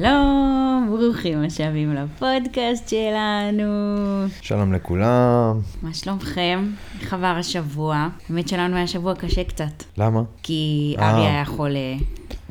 [0.00, 4.26] שלום, ברוכים השבים לפודקאסט שלנו.
[4.40, 5.60] שלום לכולם.
[5.82, 6.70] מה שלומכם?
[7.00, 8.08] איך עבר השבוע?
[8.28, 9.84] האמת שלנו היה שבוע קשה קצת.
[9.96, 10.22] למה?
[10.42, 11.10] כי אה.
[11.10, 11.94] ארי היה חולה,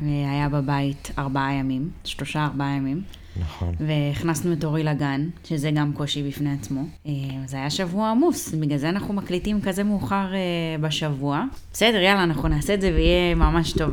[0.00, 3.02] והיה בבית ארבעה ימים, שלושה ארבעה ימים,
[3.40, 3.74] נכון.
[3.80, 6.80] והכנסנו את אורי לגן, שזה גם קושי בפני עצמו.
[7.06, 7.12] אה,
[7.46, 11.44] זה היה שבוע עמוס, בגלל זה אנחנו מקליטים כזה מאוחר אה, בשבוע.
[11.72, 13.90] בסדר, יאללה, אנחנו נעשה את זה ויהיה ממש טוב.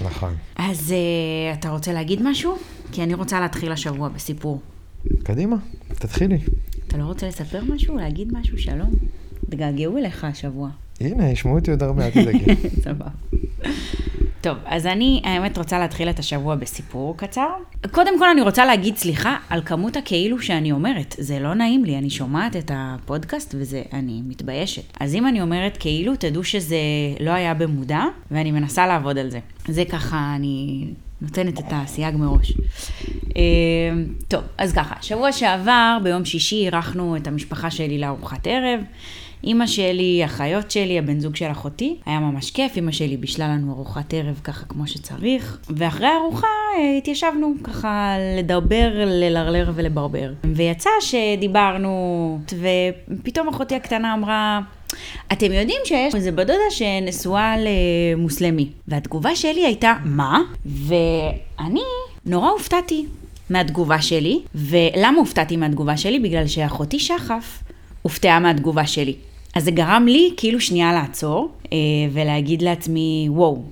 [0.00, 0.34] נכון.
[0.56, 0.94] אז
[1.58, 2.56] אתה רוצה להגיד משהו?
[2.96, 4.60] כי אני רוצה להתחיל השבוע בסיפור.
[5.22, 5.56] קדימה,
[5.88, 6.38] תתחילי.
[6.88, 7.96] אתה לא רוצה לספר משהו?
[7.96, 8.58] להגיד משהו?
[8.58, 8.90] שלום.
[9.50, 10.68] תגעגעו אליך השבוע.
[11.00, 12.44] הנה, ישמעו אותי עוד הרבה, אל תדאגי.
[12.82, 13.08] סבבה.
[14.40, 17.48] טוב, אז אני האמת רוצה להתחיל את השבוע בסיפור קצר.
[17.90, 21.14] קודם כל אני רוצה להגיד סליחה על כמות הכאילו שאני אומרת.
[21.18, 24.82] זה לא נעים לי, אני שומעת את הפודקאסט וזה, אני מתביישת.
[25.00, 26.76] אז אם אני אומרת כאילו, תדעו שזה
[27.20, 29.38] לא היה במודע, ואני מנסה לעבוד על זה.
[29.68, 30.86] זה ככה, אני
[31.22, 32.52] נותנת את הסייג מראש.
[33.36, 33.42] אה,
[34.28, 38.80] טוב, אז ככה, שבוע שעבר, ביום שישי, אירחנו את המשפחה שלי לארוחת ערב.
[39.44, 43.72] אימא שלי, אחיות שלי, הבן זוג של אחותי, היה ממש כיף, אימא שלי בישלה לנו
[43.72, 46.46] ארוחת ערב ככה כמו שצריך, ואחרי הארוחה
[46.78, 50.32] אה, התיישבנו ככה לדבר, ללרלר ולברבר.
[50.54, 52.38] ויצא שדיברנו,
[53.08, 54.60] ופתאום אחותי הקטנה אמרה,
[55.32, 58.68] אתם יודעים שיש איזה בת דודה שנשואה למוסלמי.
[58.88, 60.42] והתגובה שלי הייתה, מה?
[60.66, 61.82] ואני
[62.26, 63.06] נורא הופתעתי
[63.50, 64.40] מהתגובה שלי.
[64.54, 66.18] ולמה הופתעתי מהתגובה שלי?
[66.18, 67.62] בגלל שאחותי שחף
[68.02, 69.14] הופתעה מהתגובה שלי.
[69.54, 71.78] אז זה גרם לי כאילו שנייה לעצור אה,
[72.12, 73.62] ולהגיד לעצמי, וואו,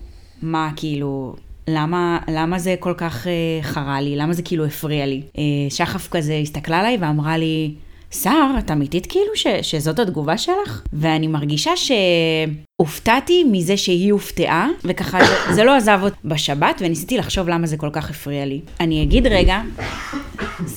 [0.42, 1.36] מה כאילו,
[1.68, 4.16] למה, למה זה כל כך אה, חרה לי?
[4.16, 5.22] למה זה כאילו הפריע לי?
[5.38, 7.74] אה, שחף כזה הסתכלה עליי ואמרה לי,
[8.22, 10.82] שר, את אמיתית כאילו ש, שזאת התגובה שלך?
[10.92, 17.48] ואני מרגישה שהופתעתי מזה שהיא הופתעה, וככה זה, זה לא עזב אותי בשבת, וניסיתי לחשוב
[17.48, 18.60] למה זה כל כך הפריע לי.
[18.80, 19.60] אני אגיד רגע,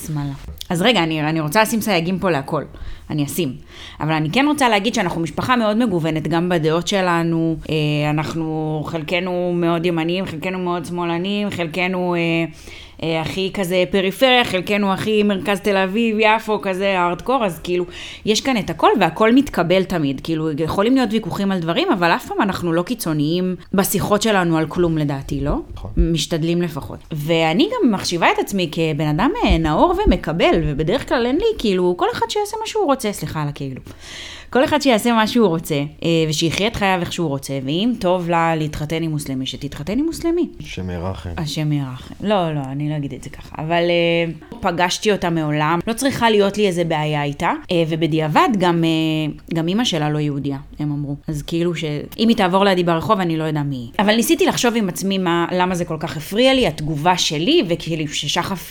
[0.06, 0.32] שמאלה.
[0.70, 2.64] אז רגע, אני, אני רוצה לשים סייגים פה להכל.
[3.10, 3.56] אני אשים.
[4.00, 7.56] אבל אני כן רוצה להגיד שאנחנו משפחה מאוד מגוונת, גם בדעות שלנו.
[7.70, 12.20] אה, אנחנו, חלקנו מאוד ימניים, חלקנו מאוד שמאלנים, חלקנו אה,
[13.02, 17.84] הכי כזה פריפריה, חלקנו הכי מרכז תל אביב, יפו, כזה הארדקור, אז כאילו,
[18.24, 20.20] יש כאן את הכל והכל מתקבל תמיד.
[20.24, 24.66] כאילו, יכולים להיות ויכוחים על דברים, אבל אף פעם אנחנו לא קיצוניים בשיחות שלנו על
[24.66, 25.56] כלום לדעתי, לא?
[25.74, 25.90] נכון.
[25.96, 26.98] משתדלים לפחות.
[27.12, 31.94] ואני גם מחשיבה את עצמי כבן אדם אה, נאור ומקבל, ובדרך כלל אין לי, כאילו,
[31.96, 33.80] כל אחד שיעשה מה שהוא רוצה, סליחה על הכאילו.
[34.50, 38.30] כל אחד שיעשה מה שהוא רוצה, אה, ושיחיה את חייו איך שהוא רוצה, ואם טוב
[38.30, 40.48] לה להתחתן עם מוסלמי, שתתחתן עם מוסלמי.
[40.60, 41.30] שם ירחם.
[41.36, 42.14] השם ירחם.
[42.20, 43.62] לא, לא, אני לא אגיד את זה ככה.
[43.62, 43.82] אבל
[44.50, 47.52] uh, פגשתי אותה מעולם, לא צריכה להיות לי איזה בעיה איתה.
[47.62, 48.84] Uh, ובדיעבד, גם,
[49.54, 51.16] גם אימא שלה לא יהודייה, הם אמרו.
[51.28, 53.88] אז כאילו שאם היא תעבור לידי ברחוב, אני לא יודע מי היא.
[53.98, 58.08] אבל ניסיתי לחשוב עם עצמי מה, למה זה כל כך הפריע לי, התגובה שלי, וכאילו
[58.08, 58.70] ששחף...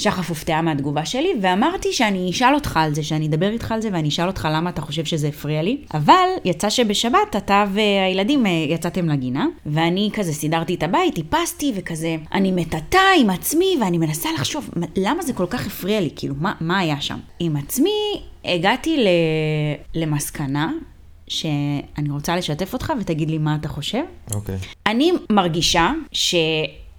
[0.00, 3.88] שחף הופתעה מהתגובה שלי, ואמרתי שאני אשאל אותך על זה, שאני אדבר איתך על זה,
[3.92, 5.78] ואני אשאל אותך למה אתה חושב שזה הפריע לי.
[5.94, 12.16] אבל יצא שבשבת אתה והילדים אה, יצאתם לגינה, ואני כזה סידרתי את הבית, טיפסתי, וכזה,
[12.32, 16.10] אני מטאטא עם עצמי, ואני מנסה לחשוב, למה זה כל כך הפריע לי?
[16.16, 17.18] כאילו, מה, מה היה שם?
[17.38, 17.90] עם עצמי
[18.44, 19.08] הגעתי ל...
[19.94, 20.72] למסקנה
[21.28, 24.02] שאני רוצה לשתף אותך ותגיד לי מה אתה חושב.
[24.34, 24.56] אוקיי.
[24.86, 26.34] אני מרגישה ש...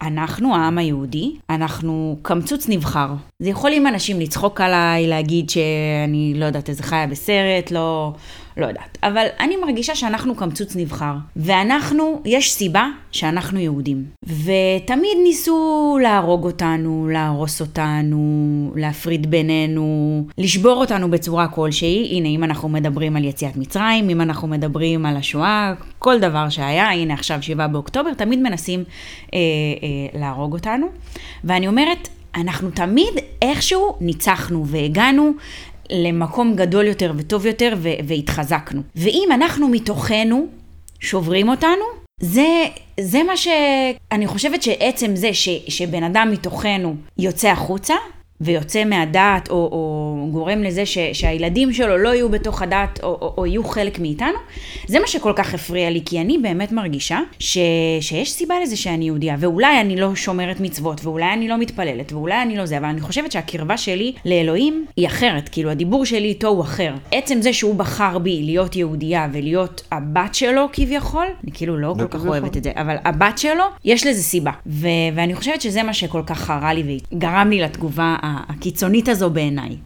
[0.01, 3.07] אנחנו, העם היהודי, אנחנו קמצוץ נבחר.
[3.39, 8.13] זה יכול עם אנשים לצחוק עליי, להגיד שאני לא יודעת איזה חיה בסרט, לא,
[8.57, 8.97] לא יודעת.
[9.03, 11.13] אבל אני מרגישה שאנחנו קמצוץ נבחר.
[11.35, 14.05] ואנחנו, יש סיבה שאנחנו יהודים.
[14.25, 22.09] ותמיד ניסו להרוג אותנו, להרוס אותנו, להפריד בינינו, לשבור אותנו בצורה כלשהי.
[22.17, 26.91] הנה, אם אנחנו מדברים על יציאת מצרים, אם אנחנו מדברים על השואה, כל דבר שהיה,
[26.91, 28.83] הנה עכשיו 7 באוקטובר, תמיד מנסים
[29.33, 29.39] אה,
[29.83, 30.87] אה, להרוג אותנו.
[31.43, 35.31] ואני אומרת, אנחנו תמיד איכשהו ניצחנו והגענו
[35.91, 38.81] למקום גדול יותר וטוב יותר ו- והתחזקנו.
[38.95, 40.47] ואם אנחנו מתוכנו
[40.99, 41.85] שוברים אותנו,
[42.21, 42.65] זה,
[42.99, 47.95] זה מה שאני חושבת שעצם זה ש, שבן אדם מתוכנו יוצא החוצה,
[48.41, 53.33] ויוצא מהדת, או, או גורם לזה ש, שהילדים שלו לא יהיו בתוך הדת, או, או,
[53.37, 54.37] או יהיו חלק מאיתנו,
[54.87, 57.57] זה מה שכל כך הפריע לי, כי אני באמת מרגישה ש,
[58.01, 62.41] שיש סיבה לזה שאני יהודייה, ואולי אני לא שומרת מצוות, ואולי אני לא מתפללת, ואולי
[62.41, 66.47] אני לא זה, אבל אני חושבת שהקרבה שלי לאלוהים היא אחרת, כאילו הדיבור שלי איתו
[66.47, 66.93] הוא אחר.
[67.11, 72.07] עצם זה שהוא בחר בי להיות יהודייה ולהיות הבת שלו כביכול, אני כאילו לא כל
[72.07, 72.29] כך כביכול.
[72.29, 74.51] אוהבת את זה, אבל הבת שלו, יש לזה סיבה.
[74.65, 78.15] ו- ואני חושבת שזה מה שכל כך חרה לי וגרם לי לתגובה
[78.47, 79.77] הקיצונית הזו בעיניי.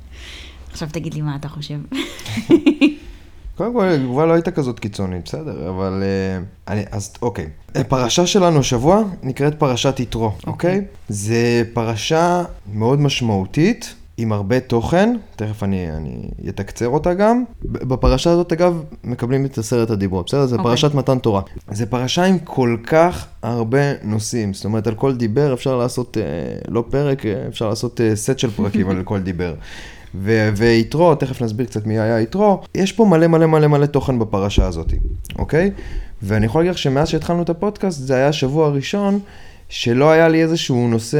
[0.71, 1.80] עכשיו תגיד לי מה אתה חושב.
[3.57, 6.03] קודם כל, התגובה לא הייתה כזאת קיצונית, בסדר, אבל...
[6.03, 6.44] אה,
[6.74, 7.50] אני, אז אוקיי.
[7.75, 10.81] הפרשה שלנו השבוע נקראת פרשת יתרו, אוקיי?
[11.09, 12.44] זה פרשה
[12.74, 13.95] מאוד משמעותית.
[14.17, 17.44] עם הרבה תוכן, תכף אני, אני אתקצר אותה גם.
[17.62, 20.45] בפרשה הזאת, אגב, מקבלים את עשרת הדיברות, בסדר?
[20.45, 20.59] זה okay.
[20.59, 20.71] אוקיי.
[20.71, 21.41] פרשת מתן תורה.
[21.71, 26.23] זה פרשה עם כל כך הרבה נושאים, זאת אומרת, על כל דיבר אפשר לעשות, אה,
[26.67, 29.53] לא פרק, אה, אפשר לעשות אה, סט של פרקים על כל דיבר.
[30.21, 34.19] ו- ויתרו, תכף נסביר קצת מי היה יתרו, יש פה מלא מלא מלא מלא תוכן
[34.19, 34.94] בפרשה הזאת,
[35.39, 35.71] אוקיי?
[36.21, 39.19] ואני יכול להגיד לך שמאז שהתחלנו את הפודקאסט, זה היה השבוע הראשון
[39.69, 41.19] שלא היה לי איזשהו נושא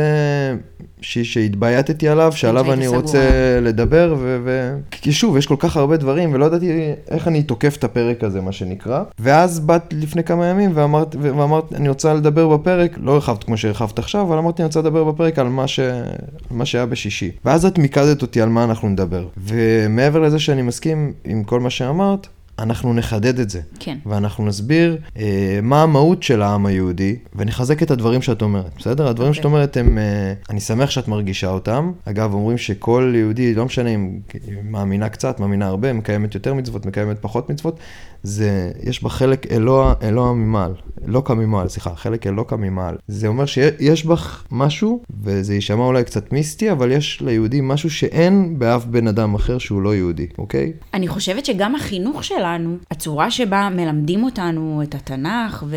[1.02, 3.20] ש- שהתבייתתי עליו, שעליו שהיית אני סגור רוצה
[3.62, 4.40] לדבר, ו...
[4.46, 6.72] ו- כי שוב, יש כל כך הרבה דברים, ולא ידעתי
[7.12, 9.04] איך אני תוקף את הפרק הזה, מה שנקרא.
[9.20, 14.00] ואז באת לפני כמה ימים ואמרת, ואמרת, אני רוצה לדבר בפרק, לא הרחבת כמו שהרחבת
[14.00, 15.80] עכשיו, אבל אמרתי, אני רוצה לדבר בפרק על מה, ש...
[15.80, 16.04] על
[16.52, 17.32] מה שהיה בשישי.
[17.46, 19.28] ואז את מיקדת אותי על מה אנחנו נדבר.
[19.38, 22.28] ומעבר לזה שאני מסכים עם כל מה שאמרת,
[22.60, 23.62] אנחנו נחדד את זה.
[23.80, 23.98] כן.
[24.06, 29.08] ואנחנו נסביר אה, מה המהות של העם היהודי, ונחזק את הדברים שאת אומרת, בסדר?
[29.08, 29.38] הדברים אוקיי.
[29.38, 31.92] שאת אומרת הם, אה, אני שמח שאת מרגישה אותם.
[32.06, 34.20] אגב, אומרים שכל יהודי, לא משנה אם
[34.64, 37.80] מאמינה קצת, מאמינה הרבה, מקיימת יותר מצוות, מקיימת פחות מצוות,
[38.24, 40.74] זה, יש בה חלק אלוה, אלוה ממעל,
[41.08, 42.96] אלוקה ממעל, סליחה, חלק אלוקה ממעל.
[43.08, 48.60] זה אומר שיש בך משהו, וזה יישמע אולי קצת מיסטי, אבל יש ליהודי משהו שאין
[48.60, 50.74] באף בן אדם אחר שהוא לא יהודי, אוקיי?
[50.94, 55.76] אני חושבת שגם החינוך שלנו, הצורה שבה מלמדים אותנו את התנ"ך ו-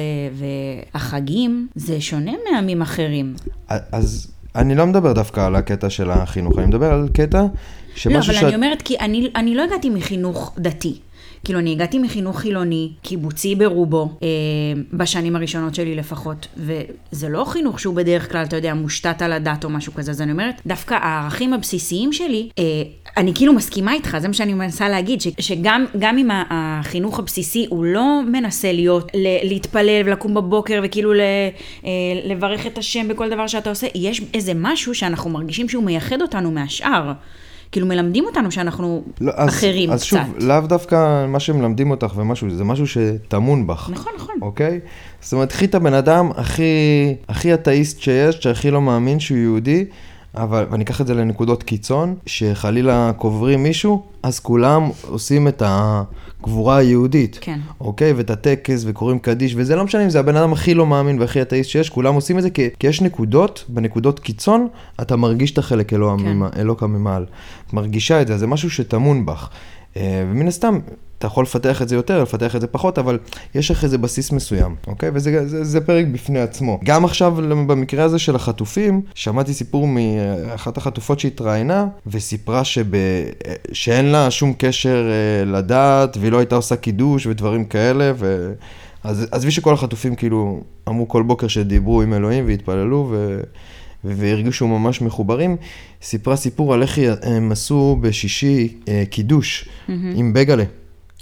[0.95, 3.35] והחגים, זה שונה מעמים אחרים.
[3.69, 7.49] אז אני לא מדבר דווקא על הקטע של החינוך, אני מדבר על קטע לא,
[7.95, 8.45] שמשהו אבל שאת...
[8.45, 10.99] אני אומרת, כי אני, אני לא הגעתי מחינוך דתי.
[11.49, 14.29] כאילו, אני הגעתי מחינוך חילוני, קיבוצי ברובו, אה,
[14.93, 19.65] בשנים הראשונות שלי לפחות, וזה לא חינוך שהוא בדרך כלל, אתה יודע, מושתת על הדת
[19.65, 22.65] או משהו כזה, אז אני אומרת, דווקא הערכים הבסיסיים שלי, אה,
[23.17, 27.67] אני כאילו מסכימה איתך, זה מה שאני מנסה להגיד, ש, שגם גם אם החינוך הבסיסי
[27.69, 31.21] הוא לא מנסה להיות, ל, להתפלל ולקום בבוקר וכאילו ל,
[31.85, 31.91] אה,
[32.25, 36.51] לברך את השם בכל דבר שאתה עושה, יש איזה משהו שאנחנו מרגישים שהוא מייחד אותנו
[36.51, 37.13] מהשאר.
[37.73, 40.09] כאילו מלמדים אותנו שאנחנו לא, אז, אחרים אז קצת.
[40.09, 43.91] שוב, לאו דווקא מה שמלמדים אותך ומשהו, זה משהו שטמון בך.
[43.93, 44.35] נכון, נכון.
[44.43, 44.81] אוקיי?
[45.21, 46.63] זאת אומרת, קחי את הבן אדם הכי,
[47.29, 49.85] הכי אתאיסט שיש, שהכי לא מאמין שהוא יהודי,
[50.35, 56.77] אבל, ואני אקח את זה לנקודות קיצון, שחלילה קוברים מישהו, אז כולם עושים את הקבורה
[56.77, 57.39] היהודית.
[57.41, 57.59] כן.
[57.81, 58.13] אוקיי?
[58.13, 61.43] ואת הטקס וקוראים קדיש, וזה לא משנה אם זה הבן אדם הכי לא מאמין והכי
[61.43, 64.69] אתאיסט שיש, כולם עושים את זה כי, כי יש נקודות, בנקודות קיצון,
[65.03, 66.25] אתה מרגיש את החלק אלוה כן.
[66.25, 67.27] ממ- אלוקה ממעל.
[67.67, 69.49] את מרגישה את זה, זה משהו שטמון בך.
[69.97, 70.79] אה, ומן הסתם,
[71.19, 73.19] אתה יכול לפתח את זה יותר, לפתח את זה פחות, אבל
[73.55, 75.11] יש לך איזה בסיס מסוים, אוקיי?
[75.15, 76.81] וזה זה, זה פרק בפני עצמו.
[76.85, 77.33] גם עכשיו,
[77.67, 82.87] במקרה הזה של החטופים, שמעתי סיפור מאחת החטופות שהתראיינה, וסיפרה שב,
[83.73, 88.53] שאין לה שום קשר אה, לדת, והיא לא הייתה עושה קידוש ודברים כאלה, ו...
[89.05, 93.41] אז עזבי שכל החטופים כאילו אמרו כל בוקר שדיברו עם אלוהים והתפללו ו...
[94.05, 95.57] והרגישו ממש מחוברים.
[96.03, 99.69] סיפרה סיפור על איך הם עשו בשישי אה, קידוש
[100.17, 100.65] עם בגלה.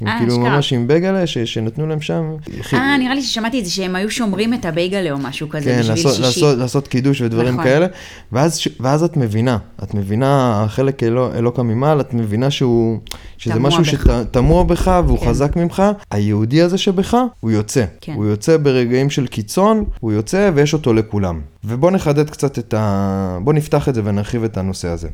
[0.01, 0.57] עם אה, כאילו אשכרה.
[0.57, 2.25] ממש עם בגלה ש- שנתנו להם שם.
[2.73, 5.79] אה, נראה לי ששמעתי את זה, שהם היו שומרים את הבייגלה או משהו כזה כן,
[5.79, 6.23] בשביל לעשות, שישי.
[6.23, 7.65] לעשות, לעשות קידוש ודברים נכון.
[7.65, 7.87] כאלה,
[8.33, 12.99] ואז, ואז את מבינה, את מבינה, החלק אלו, אלוקה ממעל, את מבינה שהוא,
[13.39, 13.85] שזה משהו.
[13.85, 15.27] שתמוה בך והוא כן.
[15.29, 17.85] חזק ממך, היהודי הזה שבך, הוא יוצא.
[18.01, 18.13] כן.
[18.13, 21.41] הוא יוצא ברגעים של קיצון, הוא יוצא ויש אותו לכולם.
[21.65, 23.39] ובוא נחדד קצת את ה...
[23.43, 25.09] בוא נפתח את זה ונרחיב את הנושא הזה,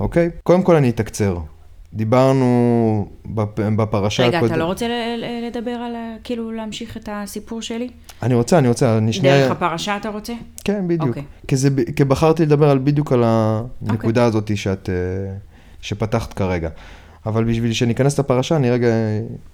[0.00, 0.30] אוקיי?
[0.42, 1.36] קודם כל אני אתקצר.
[1.92, 3.60] דיברנו בפ...
[3.60, 4.86] בפרשה רגע, אתה הקודמת- לא רוצה
[5.48, 5.92] לדבר על,
[6.24, 7.88] כאילו, להמשיך את הסיפור שלי?
[8.22, 9.38] אני רוצה, אני רוצה, אני שנייה...
[9.42, 10.32] דרך הפרשה אתה רוצה?
[10.64, 11.08] כן, בדיוק.
[11.08, 11.22] אוקיי.
[11.48, 14.94] כי, זה, כי בחרתי לדבר על בדיוק על הנקודה הזאת שאת, אה,
[15.80, 16.68] שפתחת כרגע.
[17.26, 18.88] אבל בשביל שניכנס לפרשה, אני רגע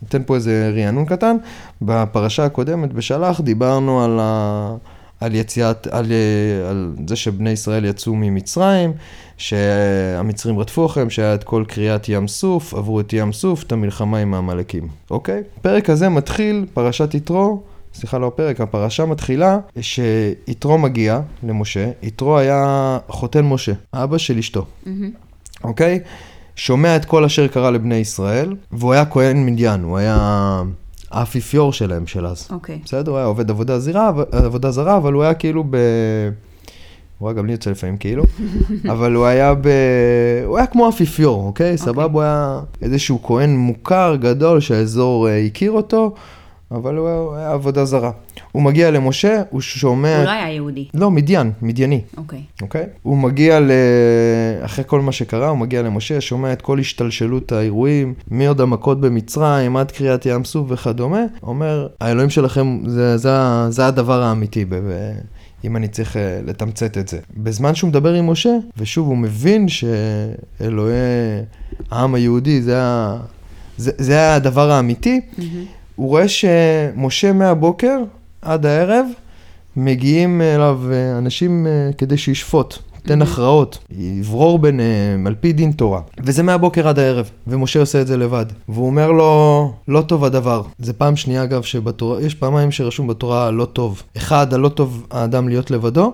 [0.09, 1.37] אתן פה איזה רענון קטן.
[1.83, 4.75] בפרשה הקודמת, בשלח, דיברנו על, ה,
[5.23, 8.93] על יציאת, על, אה, על זה שבני ישראל יצאו ממצרים,
[9.37, 14.19] שהמצרים רדפו אחריהם, שהיה את כל קריאת ים סוף, עברו את ים סוף, את המלחמה
[14.19, 15.43] עם העמלקים, אוקיי?
[15.59, 17.63] הפרק הזה מתחיל, פרשת יתרו,
[17.95, 24.65] סליחה, לא הפרק, הפרשה מתחילה שיתרו מגיע למשה, יתרו היה חותן משה, אבא של אשתו,
[25.65, 26.01] אוקיי?
[26.57, 30.63] שומע את כל אשר קרה לבני ישראל, והוא היה כהן מדיין, הוא היה
[31.13, 32.49] האפיפיור שלהם של אז.
[32.51, 32.79] אוקיי.
[32.85, 35.77] בסדר, הוא היה עובד עבודה זרה, עבודה זרה, אבל הוא היה כאילו ב...
[37.19, 38.25] הוא היה גם לי יוצא לפעמים כאילו,
[38.93, 39.69] אבל הוא היה ב...
[40.47, 41.79] הוא היה כמו אפיפיור, אוקיי?
[41.79, 46.15] סבבה, הוא היה איזשהו כהן מוכר, גדול, שהאזור אה, הכיר אותו,
[46.71, 48.11] אבל הוא היה עבודה זרה.
[48.53, 50.17] הוא מגיע למשה, הוא שומע...
[50.17, 50.89] הוא לא היה יהודי.
[50.95, 52.01] לא, מדיין, מדייני.
[52.17, 52.43] אוקיי.
[52.63, 52.87] אוקיי?
[53.03, 53.71] הוא מגיע ל...
[54.61, 59.77] אחרי כל מה שקרה, הוא מגיע למשה, שומע את כל השתלשלות האירועים, מעוד המכות במצרים,
[59.77, 63.31] עד קריעת ים סוף וכדומה, אומר, האלוהים שלכם, זה, זה,
[63.69, 64.75] זה הדבר האמיתי, ב...
[65.65, 67.19] אם אני צריך אה, לתמצת את זה.
[67.37, 70.97] בזמן שהוא מדבר עם משה, ושוב, הוא מבין שאלוהי
[71.91, 73.19] העם היהודי, זה, ה...
[73.77, 75.65] זה, זה הדבר האמיתי, מהמם.
[75.97, 77.99] הוא רואה שמשה מהבוקר
[78.43, 79.07] עד הערב
[79.77, 86.01] מגיעים אליו אה, אנשים אה, כדי שישפוט, ייתן הכרעות, יברור ביניהם על פי דין תורה.
[86.19, 88.47] וזה מהבוקר עד הערב, ומשה עושה את זה לבד.
[88.69, 90.63] והוא אומר לו, לא טוב הדבר.
[90.79, 94.03] זה פעם שנייה אגב שבתורה, יש פעמיים שרשום בתורה לא טוב.
[94.17, 96.13] אחד, הלא טוב האדם להיות לבדו.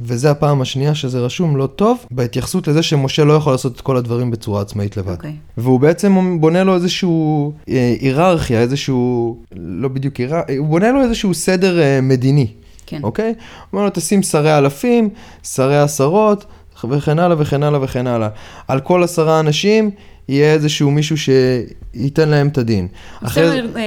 [0.00, 3.96] וזה הפעם השנייה שזה רשום לא טוב, בהתייחסות לזה שמשה לא יכול לעשות את כל
[3.96, 5.12] הדברים בצורה עצמאית לבד.
[5.12, 5.32] אוקיי.
[5.56, 11.34] והוא בעצם בונה לו איזשהו אה, היררכיה, איזשהו, לא בדיוק היררכיה, הוא בונה לו איזשהו
[11.34, 12.46] סדר אה, מדיני,
[12.86, 13.00] כן.
[13.02, 13.26] אוקיי?
[13.26, 13.34] הוא
[13.72, 15.08] אומר לו, תשים שרי אלפים,
[15.42, 16.46] שרי עשרות,
[16.90, 18.28] וכן הלאה וכן הלאה וכן הלאה.
[18.68, 19.90] על כל עשרה אנשים
[20.28, 22.88] יהיה איזשהו מישהו שייתן להם את הדין.
[23.24, 23.82] אחרי סדר, אה,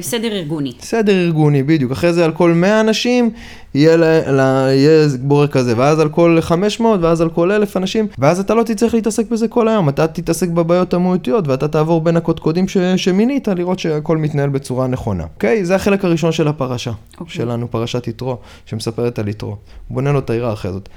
[0.00, 0.72] סדר ארגוני.
[0.80, 1.92] סדר ארגוני, בדיוק.
[1.92, 3.30] אחרי זה על כל 100 אנשים
[3.74, 8.06] יהיה, ל, ל, יהיה בורר כזה, ואז על כל 500, ואז על כל 1,000 אנשים,
[8.18, 12.16] ואז אתה לא תצטרך להתעסק בזה כל היום, אתה תתעסק בבעיות המהותיות, ואתה תעבור בין
[12.16, 15.24] הקודקודים ש, שמינית, לראות שהכל מתנהל בצורה נכונה.
[15.34, 15.64] אוקיי?
[15.64, 17.34] זה החלק הראשון של הפרשה, אוקיי.
[17.34, 19.56] שלנו, פרשת יתרו, שמספרת על יתרו.
[19.90, 20.88] בונה לו את ההיררכיה הזאת.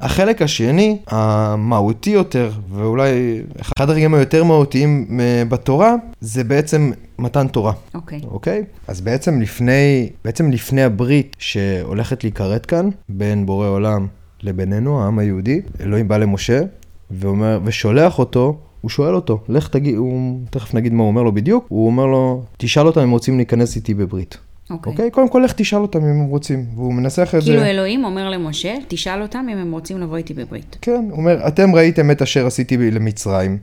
[0.00, 7.72] החלק השני, המהותי יותר, ואולי אחד הרגעים היותר מהותיים אה, בתורה, זה בעצם מתן תורה.
[7.94, 8.20] אוקיי.
[8.30, 8.64] אוקיי?
[8.88, 14.06] אז בעצם לפני, בעצם לפני הברית שהולכת להיכרת כאן, בין בורא עולם
[14.42, 16.60] לבינינו, העם היהודי, אלוהים בא למשה,
[17.10, 21.32] ואומר, ושולח אותו, הוא שואל אותו, לך תגיד, הוא, תכף נגיד מה הוא אומר לו
[21.32, 24.38] בדיוק, הוא אומר לו, תשאל אותם אם רוצים להיכנס איתי בברית.
[24.70, 24.92] אוקיי.
[24.92, 25.10] אוקיי?
[25.10, 27.66] קודם כל לך תשאל אותם אם הם רוצים, והוא מנסח את כאילו זה.
[27.66, 30.76] אלוהים אומר למשה, תשאל אותם אם הם רוצים לבוא איתי בברית.
[30.82, 33.58] כן, הוא אומר, אתם ראיתם את אשר עשיתי בי למצרים,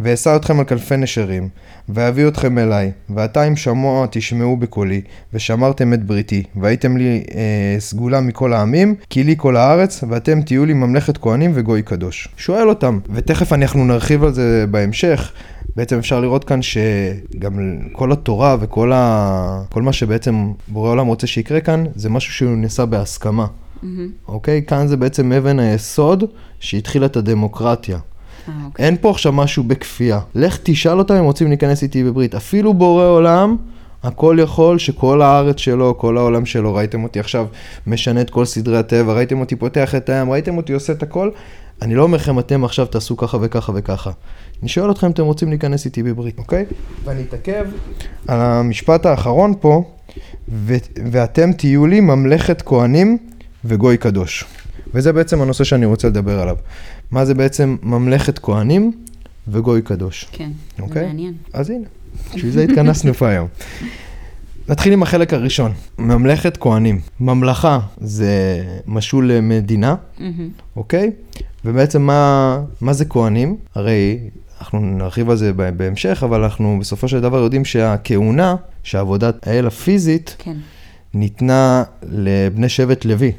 [0.00, 1.48] ואשא אתכם על כנפי נשרים,
[1.88, 5.00] ואביא אתכם אליי, ועתה אם שמוע תשמעו בקולי,
[5.34, 10.66] ושמרתם את בריתי, והייתם לי אה, סגולה מכל העמים, כי לי כל הארץ, ואתם תהיו
[10.66, 12.28] לי ממלכת כהנים וגוי קדוש.
[12.36, 15.32] שואל אותם, ותכף אנחנו נרחיב על זה בהמשך.
[15.76, 19.62] בעצם אפשר לראות כאן שגם כל התורה וכל ה...
[19.72, 23.46] כל מה שבעצם בורא עולם רוצה שיקרה כאן, זה משהו שהוא נעשה בהסכמה.
[23.82, 24.08] מהמם.
[24.28, 24.62] אוקיי?
[24.66, 26.24] כאן זה בעצם אבן היסוד
[26.60, 27.98] שהתחילה את הדמוקרטיה.
[28.48, 28.86] אה, אוקיי.
[28.86, 30.20] אין פה עכשיו משהו בכפייה.
[30.34, 32.34] לך תשאל אותם אם רוצים להיכנס איתי בברית.
[32.34, 33.56] אפילו בורא עולם,
[34.02, 37.46] הכל יכול שכל הארץ שלו, כל העולם שלו, ראיתם אותי עכשיו
[37.86, 41.30] משנה את כל סדרי הטבע, ראיתם אותי פותח את הים, ראיתם אותי עושה את הכל.
[41.82, 44.10] אני לא אומר לכם, אתם עכשיו תעשו ככה וככה וככה.
[44.60, 46.64] אני שואל אתכם אם אתם רוצים להיכנס איתי בברית, אוקיי?
[47.04, 47.66] ואני אתעכב
[48.28, 49.84] על המשפט האחרון פה,
[50.48, 50.74] ו-
[51.12, 53.18] ואתם תהיו לי ממלכת כהנים
[53.64, 54.44] וגוי קדוש.
[54.94, 56.56] וזה בעצם הנושא שאני רוצה לדבר עליו.
[57.10, 58.92] מה זה בעצם ממלכת כהנים
[59.48, 60.28] וגוי קדוש.
[60.32, 60.50] כן.
[60.76, 61.06] זה אוקיי.
[61.06, 61.34] מעניין.
[61.52, 61.86] אז הנה,
[62.34, 63.48] בשביל זה התכנסנו פה היום.
[64.70, 67.00] נתחיל עם החלק הראשון, ממלכת כהנים.
[67.20, 70.48] ממלכה זה משול למדינה, מהמם.
[70.76, 71.10] אוקיי?
[71.64, 73.56] ובעצם מה, מה זה כהנים?
[73.74, 74.18] הרי
[74.60, 80.36] אנחנו נרחיב על זה בהמשך, אבל אנחנו בסופו של דבר יודעים שהכהונה, שעבודת האל הפיזית,
[80.38, 80.56] כן.
[81.14, 83.32] ניתנה לבני שבט לוי,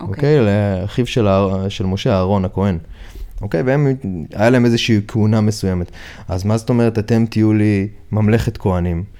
[0.00, 0.08] אוקיי.
[0.08, 0.40] אוקיי?
[0.40, 1.28] לאחיו של,
[1.68, 2.78] של משה, אהרון הכהן.
[3.40, 3.62] אוקיי?
[3.62, 3.94] והם,
[4.34, 5.90] היה להם איזושהי כהונה מסוימת.
[6.28, 9.17] אז מה זאת אומרת, אתם תהיו לי ממלכת כהנים?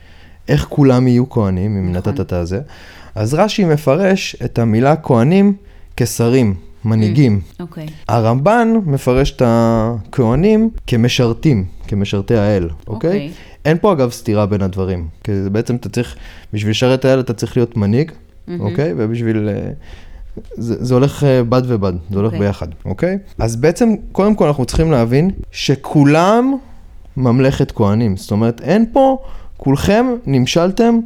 [0.49, 2.12] איך כולם יהיו כהנים, אם נכון.
[2.12, 2.61] נתת את הזה?
[3.14, 5.52] אז רש"י מפרש את המילה כהנים
[5.97, 7.40] כשרים, מנהיגים.
[7.61, 7.87] אוקיי.
[8.09, 13.11] הרמב"ן מפרש את הכהנים כמשרתים, כמשרתי האל, אוקיי?
[13.11, 13.31] אוקיי.
[13.64, 15.09] אין פה אגב סתירה בין הדברים.
[15.25, 16.17] כי בעצם אתה צריך,
[16.52, 18.12] בשביל לשרת האל אתה צריך להיות מנהיג.
[18.61, 18.93] אוקיי?
[18.97, 19.49] ובשביל...
[19.49, 19.71] אה,
[20.55, 22.47] זה, זה הולך אה, בד ובד, זה הולך אוקיי.
[22.47, 23.19] ביחד, אוקיי?
[23.38, 26.57] אז בעצם, קודם כל אנחנו צריכים להבין שכולם
[27.17, 28.17] ממלכת כהנים.
[28.17, 29.19] זאת אומרת, אין פה,
[29.59, 30.99] כולכם נמשלתם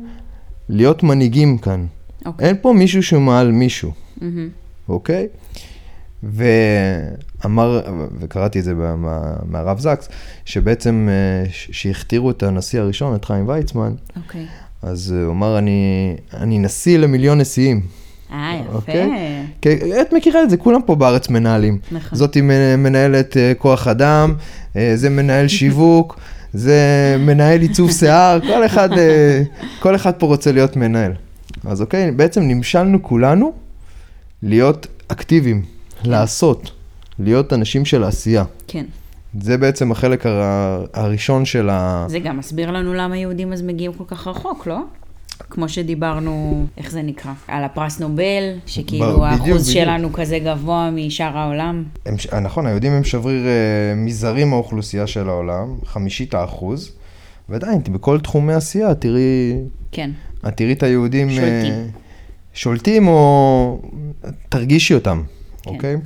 [0.69, 1.87] להיות מנהיגים כאן.
[2.27, 2.49] אוקיי.
[2.49, 3.93] אין פה מישהו שהוא מעל מישהו.
[4.21, 4.49] מהמם.
[4.89, 5.27] אוקיי?
[6.23, 7.81] ואמר,
[8.21, 8.97] וקראתי את זה מה-
[9.47, 10.09] מהרב זקס,
[10.45, 14.47] שבעצם אה, שהכתירו את הנשיא הראשון, את חיים ויצמן, אוקיי.
[14.83, 15.81] אז הוא אמר, אני,
[16.35, 17.81] אני נשיא למיליון נשיאים.
[18.33, 18.73] אה, יפה.
[18.75, 19.11] אוקיי.
[19.63, 19.69] כי
[20.01, 21.79] את מכירה את זה, כולם פה בארץ מנהלים.
[21.93, 22.19] נכון.
[22.19, 22.41] זאתי
[22.79, 24.35] מנהלת אה, כוח אדם,
[24.77, 26.19] אה, זה מנהל שיווק,
[26.55, 26.77] זה
[27.19, 29.43] מנהל עיצוב שיער, כל אחד, אה,
[29.81, 31.13] כל אחד פה רוצה להיות מנהל.
[31.65, 33.53] אז אוקיי, בעצם נמשלנו כולנו
[34.43, 35.63] להיות אקטיביים,
[36.05, 36.71] לעשות,
[37.19, 38.45] להיות אנשים של עשייה.
[38.67, 38.85] כן.
[39.41, 42.07] זה בעצם החלק הר- הראשון של ה...
[42.09, 44.79] זה גם מסביר לנו למה יהודים אז מגיעים כל כך רחוק, לא?
[45.51, 47.33] כמו שדיברנו, איך זה נקרא?
[47.49, 49.85] על הפרס נובל, שכאילו האחוז בדיוק.
[49.85, 51.85] שלנו כזה גבוה משאר העולם.
[52.07, 53.53] הם, ש- נכון, היהודים הם שבריר אה,
[53.97, 56.93] מזערי מהאוכלוסייה של העולם, חמישית האחוז,
[57.49, 59.55] ועדיין, בכל תחומי עשייה, תראי,
[59.93, 60.11] כן.
[60.49, 61.91] את תראי את היהודים אה, שולטים.
[62.55, 63.81] שולטים או
[64.49, 65.23] תרגישי אותם,
[65.63, 65.71] כן.
[65.71, 65.97] אוקיי?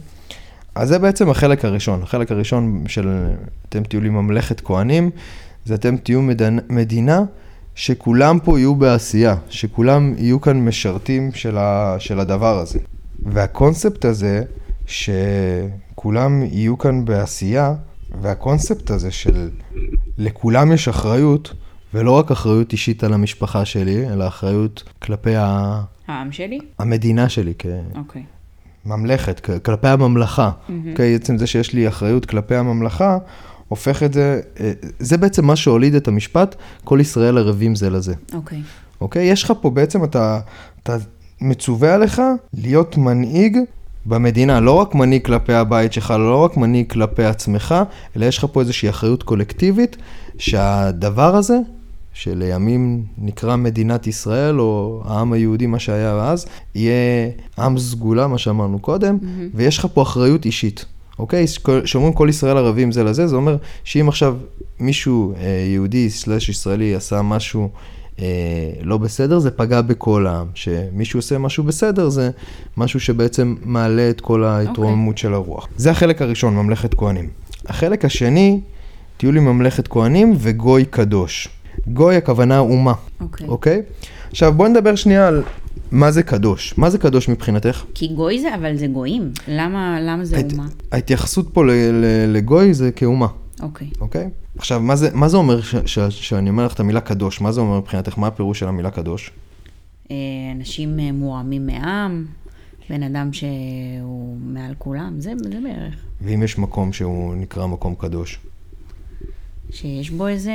[0.75, 2.03] אז זה בעצם החלק הראשון.
[2.03, 3.09] החלק הראשון של
[3.69, 5.11] אתם תהיו לי ממלכת כהנים,
[5.65, 6.59] זה אתם תהיו מדנ...
[6.69, 7.23] מדינה
[7.77, 11.97] שכולם פה יהיו בעשייה, שכולם יהיו כאן משרתים של, ה...
[11.99, 12.79] של הדבר הזה.
[13.23, 14.43] והקונספט הזה,
[14.87, 17.75] שכולם יהיו כאן בעשייה,
[18.23, 19.51] והקונספט הזה של
[20.19, 21.55] לכולם יש אחריות,
[21.95, 25.81] ולא רק אחריות אישית על המשפחה שלי, אלא אחריות כלפי ה...
[26.09, 26.59] העם שלי?
[26.79, 27.53] המדינה שלי,
[27.97, 28.23] אוקיי.
[28.85, 30.51] כממלכת, כ- כלפי הממלכה.
[30.91, 33.19] אוקיי, עצם זה שיש לי אחריות כלפי הממלכה,
[33.69, 38.15] הופך את זה, אה, זה בעצם מה שהוליד את המשפט, כל ישראל ערבים זה לזה.
[38.35, 38.63] אוקיי.
[39.01, 39.27] אוקיי?
[39.27, 40.41] יש לך פה בעצם, אתה,
[40.83, 40.97] אתה
[41.41, 42.23] מצווה עליך
[42.55, 43.59] להיות מנהיג
[44.07, 47.75] במדינה, לא רק מנהיג כלפי הבית שלך, לא רק מנהיג כלפי עצמך,
[48.17, 49.97] אלא יש לך פה איזושהי אחריות קולקטיבית,
[50.39, 51.59] שהדבר הזה,
[52.13, 58.79] שלימים נקרא מדינת ישראל, או העם היהודי, מה שהיה אז, יהיה עם סגולה, מה שאמרנו
[58.79, 59.19] קודם,
[59.55, 60.85] ויש לך פה אחריות אישית.
[61.19, 61.45] אוקיי?
[61.85, 64.37] כשאומרים כל ישראל ערבים זה לזה, זה אומר שאם עכשיו
[64.81, 67.69] מישהו אה, יהודי סלאש ישראלי עשה משהו
[68.19, 70.47] אה, לא בסדר, זה פגע בכל העם.
[70.55, 72.31] שמישהו עושה משהו בסדר, זה
[72.77, 75.21] משהו שבעצם מעלה את כל ההתרוממות okay.
[75.21, 75.69] של הרוח.
[75.77, 77.29] זה החלק הראשון, ממלכת כהנים.
[77.67, 78.61] החלק השני,
[79.17, 81.49] תהיו לי ממלכת כהנים וגוי קדוש.
[81.87, 83.49] גוי הכוונה אומה, אוקיי.
[83.49, 83.83] אוקיי?
[84.31, 85.43] עכשיו בואי נדבר שנייה על
[85.91, 86.75] מה זה קדוש.
[86.79, 87.85] מה זה קדוש מבחינתך?
[87.95, 89.31] כי גוי זה, אבל זה גויים.
[89.49, 90.67] למה, למה זה ההת- אומה?
[90.93, 93.27] ההתייחסות פה ל- ל- לגוי זה כאומה.
[93.63, 93.91] אוקיי.
[94.01, 94.29] אוקיי?
[94.59, 97.41] עכשיו, מה זה, מה זה אומר ש, ש, שאני אומר לך את המילה קדוש?
[97.41, 98.19] מה זה אומר מבחינתך?
[98.19, 99.31] מה הפירוש של המילה קדוש?
[100.11, 100.17] אה,
[100.57, 102.27] אנשים אה, מורמים מעם,
[102.91, 105.95] בן אדם שהוא מעל כולם, זה, זה בערך.
[106.23, 108.39] ואם יש מקום שהוא נקרא מקום קדוש?
[109.71, 110.53] שיש בו איזה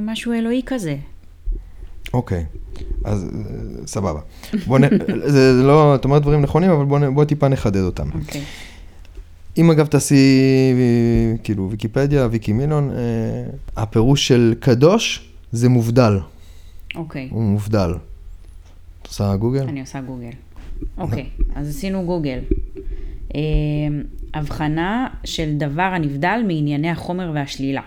[0.00, 0.96] משהו אלוהי כזה.
[2.14, 2.44] אוקיי,
[3.04, 4.20] אז אה, סבבה.
[4.66, 4.82] בוא נ...
[5.26, 8.08] זה לא, אתה אומר דברים נכונים, אבל בוא, בוא טיפה נחדד אותם.
[8.20, 8.42] אוקיי.
[9.58, 10.14] אם אגב תעשי
[10.74, 12.96] אה, כאילו ויקיפדיה, ויקימילון, אה,
[13.76, 16.18] הפירוש של קדוש זה מובדל,
[16.94, 17.28] אוקיי.
[17.30, 17.94] הוא מובדל.
[19.02, 19.62] את עושה גוגל?
[19.68, 20.30] אני עושה גוגל.
[20.98, 22.38] אוקיי, אז עשינו גוגל.
[23.34, 23.40] אה,
[24.34, 27.82] הבחנה של דבר הנבדל מענייני החומר והשלילה.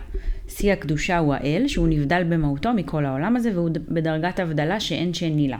[0.58, 5.48] שיא הקדושה הוא האל, שהוא נבדל במהותו מכל העולם הזה, והוא בדרגת הבדלה שאין שני
[5.48, 5.58] לה.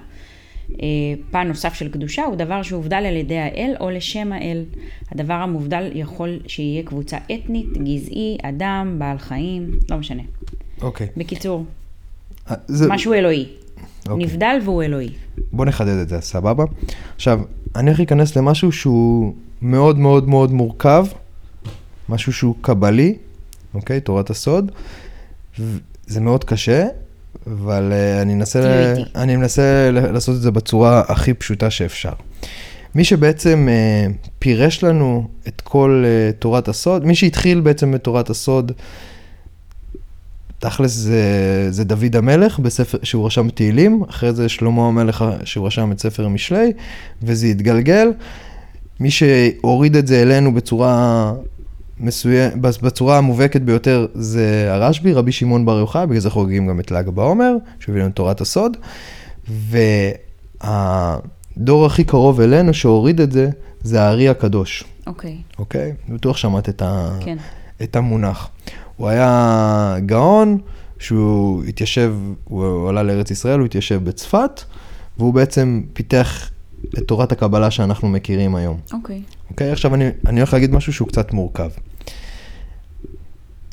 [0.72, 0.88] אה,
[1.32, 4.64] פן נוסף של קדושה הוא דבר שהובדל על ידי האל או לשם האל.
[5.12, 10.24] הדבר המובדל יכול שיהיה קבוצה אתנית, גזעי, אדם, בעל חיים, לא משנה.
[10.82, 11.08] אוקיי.
[11.18, 11.66] בקיצור,
[12.52, 13.46] אה, זה- משהו אלוהי.
[14.10, 14.26] אוקיי.
[14.26, 15.10] נבדל והוא אלוהי.
[15.52, 16.64] בוא נחדד את זה, סבבה?
[17.16, 17.40] עכשיו,
[17.76, 21.06] אני הולך להיכנס למשהו שהוא מאוד מאוד מאוד מורכב,
[22.10, 23.16] משהו שהוא קבלי,
[23.74, 24.00] אוקיי?
[24.00, 24.72] תורת הסוד.
[26.08, 26.88] זה מאוד קשה,
[27.48, 29.10] אבל uh, אני אנסה, איתי.
[29.16, 32.14] אני מנסה ל- לעשות את זה בצורה הכי פשוטה שאפשר.
[32.96, 38.30] מי שבעצם uh, פירש לנו את כל uh, תורת הסוד, מי שהתחיל בעצם את תורת
[38.30, 38.72] הסוד,
[40.60, 45.92] תכלס זה, זה דוד המלך בספר שהוא רשם תהילים, אחרי זה שלמה המלך שהוא רשם
[45.92, 46.74] את ספר משלי,
[47.24, 48.08] וזה התגלגל.
[49.00, 51.34] מי שהוריד את זה אלינו בצורה
[52.02, 56.92] מסוימת, בצורה המובהקת ביותר זה הרשב"י, רבי שמעון בר יוחאי, בגלל זה חוגגים גם את
[56.92, 58.78] ל"ג בעומר, שהביא לנו תורת הסוד.
[60.62, 63.50] והדור הכי קרוב אלינו שהוריד את זה,
[63.84, 65.94] זה הארי הקדוש, אוקיי, אוקיי?
[66.10, 67.18] בטוח שמעת את, ה...
[67.20, 67.38] כן.
[67.84, 68.50] את המונח.
[68.98, 70.58] הוא היה גאון,
[71.00, 74.62] שהוא התיישב, הוא עלה לארץ ישראל, הוא התיישב בצפת,
[75.18, 76.51] והוא בעצם פיתח
[76.98, 78.78] את תורת הקבלה שאנחנו מכירים היום.
[78.94, 79.22] אוקיי.
[79.50, 79.72] אוקיי?
[79.72, 81.70] עכשיו אני, אני הולך להגיד משהו שהוא קצת מורכב.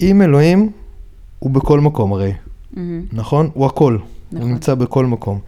[0.00, 0.70] אם אלוהים
[1.38, 2.32] הוא בכל מקום הרי,
[2.72, 3.02] מהמם.
[3.12, 3.50] נכון?
[3.54, 3.98] הוא הכל.
[4.32, 4.42] נכון.
[4.42, 5.38] הוא נמצא בכל מקום.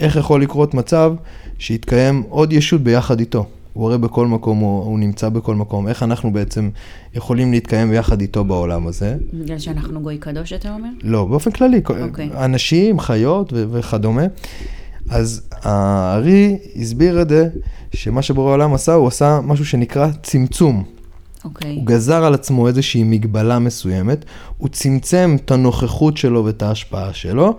[0.00, 1.12] איך יכול לקרות מצב
[1.58, 3.46] שיתקיים עוד ישות ביחד איתו?
[3.72, 5.88] הוא הרי בכל מקום, הוא, הוא נמצא בכל מקום.
[5.88, 6.70] איך אנחנו בעצם
[7.14, 9.16] יכולים להתקיים ביחד איתו בעולם הזה?
[9.32, 10.88] בגלל שאנחנו גוי קדוש, אתה אומר?
[11.02, 12.30] לא, באופן כללי, אוקיי.
[12.34, 14.22] אנשים, חיות ו- וכדומה.
[15.10, 17.48] אז הארי הסביר את זה,
[17.92, 20.84] שמה שבורא העולם עשה, הוא עשה משהו שנקרא צמצום.
[21.44, 21.74] אוקיי.
[21.76, 24.24] הוא גזר על עצמו איזושהי מגבלה מסוימת,
[24.58, 27.56] הוא צמצם את הנוכחות שלו ואת ההשפעה שלו,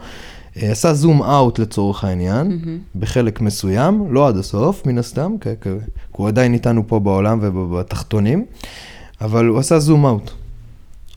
[0.58, 2.60] אה, עשה זום אאוט לצורך העניין,
[2.96, 5.70] בחלק מסוים, לא עד הסוף, מן הסתם, כי
[6.12, 8.46] הוא עדיין איתנו פה בעולם ובתחתונים,
[9.22, 10.32] אבל הוא עשה זום אאוט,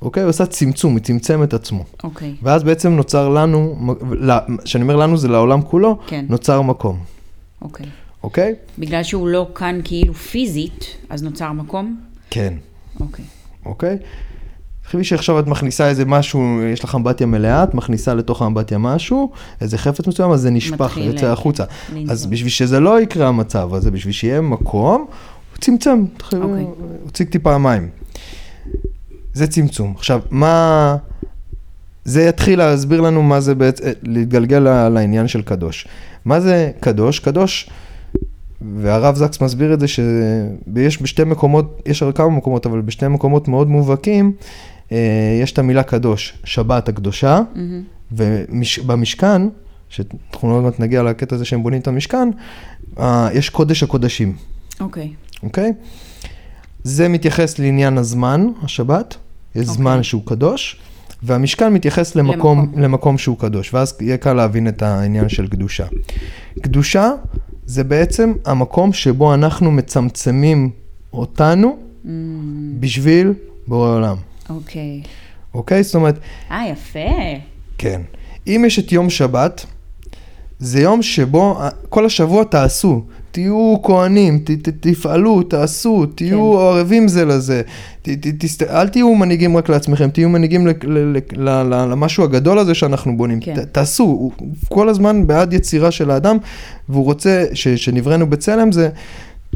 [0.03, 0.23] אוקיי?
[0.23, 1.85] הוא עשה צמצום, הוא צמצם את עצמו.
[2.05, 2.35] אוקיי.
[2.43, 3.77] ואז בעצם נוצר לנו,
[4.65, 6.25] כשאני אומר לנו זה לעולם כולו, כן.
[6.29, 6.99] נוצר מקום,
[7.62, 7.87] אוקיי.
[8.23, 8.55] אוקיי?
[8.79, 12.01] בגלל שהוא לא כאן כאילו פיזית, אז נוצר מקום?
[12.31, 12.55] כן,
[13.01, 13.25] אוקיי.
[13.67, 13.99] אוקיי?
[14.83, 19.31] תחשבי שעכשיו את מכניסה איזה משהו, יש לך אמבטיה מלאה, את מכניסה לתוך האמבטיה משהו,
[19.61, 21.65] איזה חפץ מסוים, אז זה נשפך, יוצא כן, החוצה.
[21.93, 22.11] לנזול.
[22.11, 26.62] אז בשביל שזה לא יקרה המצב הזה, בשביל שיהיה מקום, הוא צמצם, תחשבי, אוקיי.
[26.62, 27.88] הוא הוציא טיפה מים.
[29.35, 29.95] זה צמצום.
[29.97, 30.97] עכשיו, מה...
[32.05, 35.88] זה יתחיל להסביר לנו מה זה בעצם, להתגלגל ל- לעניין של קדוש.
[36.25, 37.18] מה זה קדוש?
[37.18, 37.71] קדוש,
[38.77, 43.49] והרב זקס מסביר את זה שיש בשתי מקומות, יש הרי כמה מקומות, אבל בשתי מקומות
[43.49, 44.33] מאוד מובהקים,
[44.92, 44.99] אה,
[45.42, 47.83] יש את המילה קדוש, שבת הקדושה, מהמם.
[48.12, 49.42] ובמשכן,
[49.88, 52.29] שאנחנו עוד מעט נגיע לקטע הזה שהם בונים את המשכן,
[52.99, 54.37] אה, יש קודש הקודשים,
[54.81, 55.12] אוקיי.
[55.42, 55.73] אוקיי?
[56.85, 59.16] זה מתייחס לעניין הזמן, השבת,
[59.55, 59.64] יש אוקיי.
[59.75, 60.77] זמן שהוא קדוש,
[61.23, 62.83] והמשכן מתייחס למקום, למקום.
[62.83, 65.87] למקום שהוא קדוש, ואז יהיה קל להבין את העניין של קדושה.
[66.62, 67.11] קדושה
[67.66, 70.71] זה בעצם המקום שבו אנחנו מצמצמים
[71.12, 72.09] אותנו Mm,
[72.81, 73.33] בשביל
[73.66, 74.16] בורא עולם,
[74.51, 75.03] אוקיי.
[75.55, 75.83] אוקיי?
[75.83, 76.18] זאת אומרת,
[76.51, 76.99] אה, יפה.
[77.79, 78.01] כן.
[78.47, 79.66] אם יש את יום שבת,
[80.59, 86.59] זה יום שבו כל השבוע תעשו, תהיו כהנים, ת, ת, תפעלו, תעשו, תהיו כן.
[86.59, 87.62] ערבים זה לזה,
[88.03, 88.62] ת, ת, תסת...
[88.62, 92.75] אל תהיו מנהיגים רק לעצמכם, תהיו מנהיגים ל, ל, ל, ל, ל, למשהו הגדול הזה
[92.75, 93.55] שאנחנו בונים, כן.
[93.55, 94.33] ת, תעשו, הוא
[94.68, 96.37] כל הזמן בעד יצירה של האדם,
[96.88, 98.88] והוא רוצה ש, שנבראנו בצלם זה...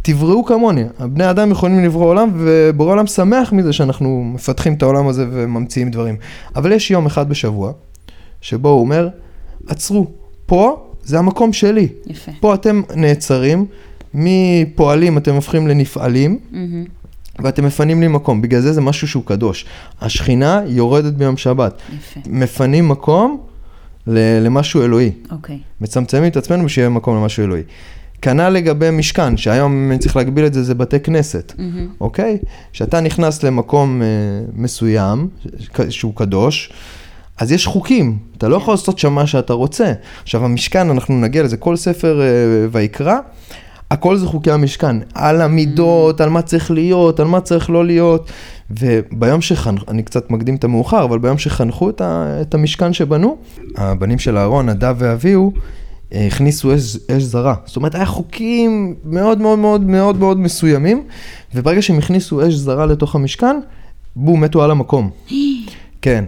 [0.02, 5.08] תבראו כמוני, הבני אדם יכולים לברוא עולם ובורא עולם שמח מזה שאנחנו מפתחים את העולם
[5.08, 6.16] הזה וממציאים דברים.
[6.56, 7.72] אבל יש יום אחד בשבוע
[8.40, 9.08] שבו הוא אומר,
[9.68, 10.06] עצרו,
[10.46, 12.32] פה זה המקום שלי, יפה.
[12.40, 13.66] פה אתם נעצרים,
[14.14, 16.84] מפועלים אתם הופכים לנפעלים מהמם.
[17.38, 19.66] ואתם מפנים לי מקום, בגלל זה זה משהו שהוא קדוש.
[20.00, 22.20] השכינה יורדת ביום שבת, יפה.
[22.26, 23.40] מפנים מקום
[24.06, 25.10] למשהו אלוהי.
[25.30, 25.58] אוקיי.
[25.80, 27.62] מצמצמים את עצמנו שיהיה מקום למשהו אלוהי.
[28.22, 31.88] כנ"ל לגבי משכן, שהיום אני צריך להגביל את זה, זה בתי כנסת, מהמם.
[32.00, 32.38] אוקיי?
[32.72, 34.06] כשאתה נכנס למקום אה,
[34.54, 35.28] מסוים,
[35.88, 36.72] שהוא קדוש,
[37.38, 39.92] אז יש חוקים, אתה לא יכול לעשות שם מה שאתה רוצה.
[40.22, 42.26] עכשיו המשכן, אנחנו נגיע לזה, כל ספר אה,
[42.70, 43.18] ויקרא,
[43.90, 48.30] הכל זה חוקי המשכן, על המידות, על מה צריך להיות, על מה צריך לא להיות.
[48.70, 53.36] וביום שחנכו, אני קצת מקדים את המאוחר, אבל ביום שחנכו את, ה, את המשכן שבנו,
[53.76, 55.52] הבנים של אהרון, נדב ואביהו,
[56.12, 57.54] אה, הכניסו אש, אש זרה.
[57.64, 61.04] זאת אומרת, היה חוקים מאוד מאוד מאוד מאוד מאוד מסוימים,
[61.54, 63.56] וברגע שהם הכניסו אש זרה לתוך המשכן,
[64.16, 65.10] בום, מתו על המקום.
[66.02, 66.24] כן.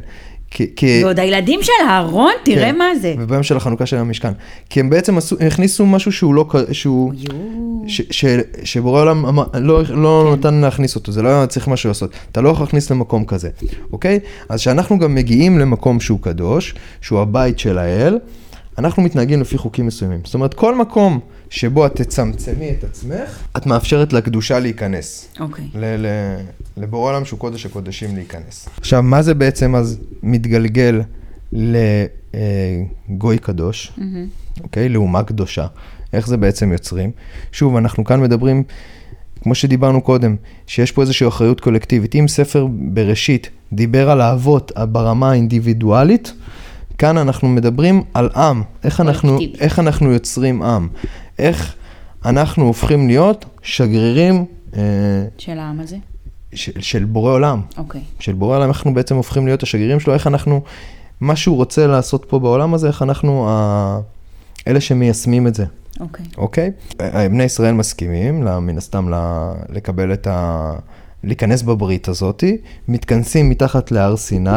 [0.51, 2.79] כי, כי, ועוד הילדים של אהרון, תראה כן.
[2.79, 3.15] מה זה.
[3.19, 4.33] וביום של החנוכה של המשכן.
[4.71, 7.85] כי הם בעצם עשו, הכניסו משהו שהוא לא, שהוא, יואו.
[7.87, 8.25] ש, ש,
[8.65, 10.39] שבורא עולם לא, לא כן.
[10.39, 12.11] נתן להכניס אותו, זה לא היה צריך משהו לעשות.
[12.33, 13.49] אתה לא יכול להכניס למקום כזה,
[13.93, 14.21] אוקיי?
[14.49, 18.19] אז כשאנחנו גם מגיעים למקום שהוא קדוש, שהוא הבית של האל,
[18.79, 20.21] אנחנו מתנהגים לפי חוקים מסוימים.
[20.25, 25.29] זאת אומרת, כל מקום שבו את תצמצמי את עצמך, את מאפשרת לקדושה להיכנס.
[25.41, 25.65] אוקיי.
[25.75, 26.37] ל- ל-
[26.77, 28.69] לבורא עולם שהוא קודש הקודשים להיכנס.
[28.79, 31.01] עכשיו, מה זה בעצם אז מתגלגל
[33.09, 34.27] לגוי קדוש, מהמם.
[34.63, 34.89] אוקיי?
[34.89, 35.67] לאומה קדושה.
[36.13, 37.11] איך זה בעצם יוצרים?
[37.53, 38.63] שוב, אנחנו כאן מדברים,
[39.43, 42.15] כמו שדיברנו קודם, שיש פה איזושהי אחריות קולקטיבית.
[42.15, 46.33] אם ספר בראשית דיבר על האבות ברמה האינדיבידואלית,
[46.99, 49.39] כאן אנחנו מדברים על עם, איך אנחנו.
[49.61, 50.89] איך אנחנו יוצרים עם,
[51.39, 51.75] איך
[52.25, 54.45] אנחנו הופכים להיות שגרירים
[54.77, 54.81] אה,
[55.39, 55.97] של העם הזה?
[56.55, 58.01] של, של בורא עולם, אוקיי.
[58.19, 60.61] של בורא עולם, איך אנחנו בעצם הופכים להיות השגרירים שלו, איך אנחנו,
[61.21, 64.01] מה שהוא רוצה לעשות פה בעולם הזה, איך אנחנו ה,
[64.67, 65.65] אלה שמיישמים את זה,
[66.01, 66.27] אוקיי.
[66.37, 66.71] אוקיי?
[67.01, 69.13] אה, בני ישראל מסכימים, מן הסתם,
[69.69, 70.73] לקבל את ה...
[71.25, 72.57] להיכנס בברית הזאתי,
[72.89, 74.51] מתכנסים מתחת להר סיני,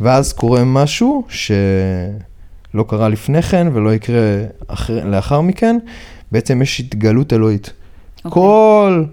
[0.00, 4.20] ואז קורה משהו שלא קרה לפני כן ולא יקרה
[4.66, 5.78] אחר, לאחר מכן,
[6.32, 7.72] בעצם יש התגלות אלוהית.
[8.24, 8.30] אוקיי.
[8.32, 9.04] כל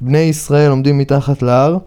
[0.00, 1.78] בני ישראל עומדים מתחת להר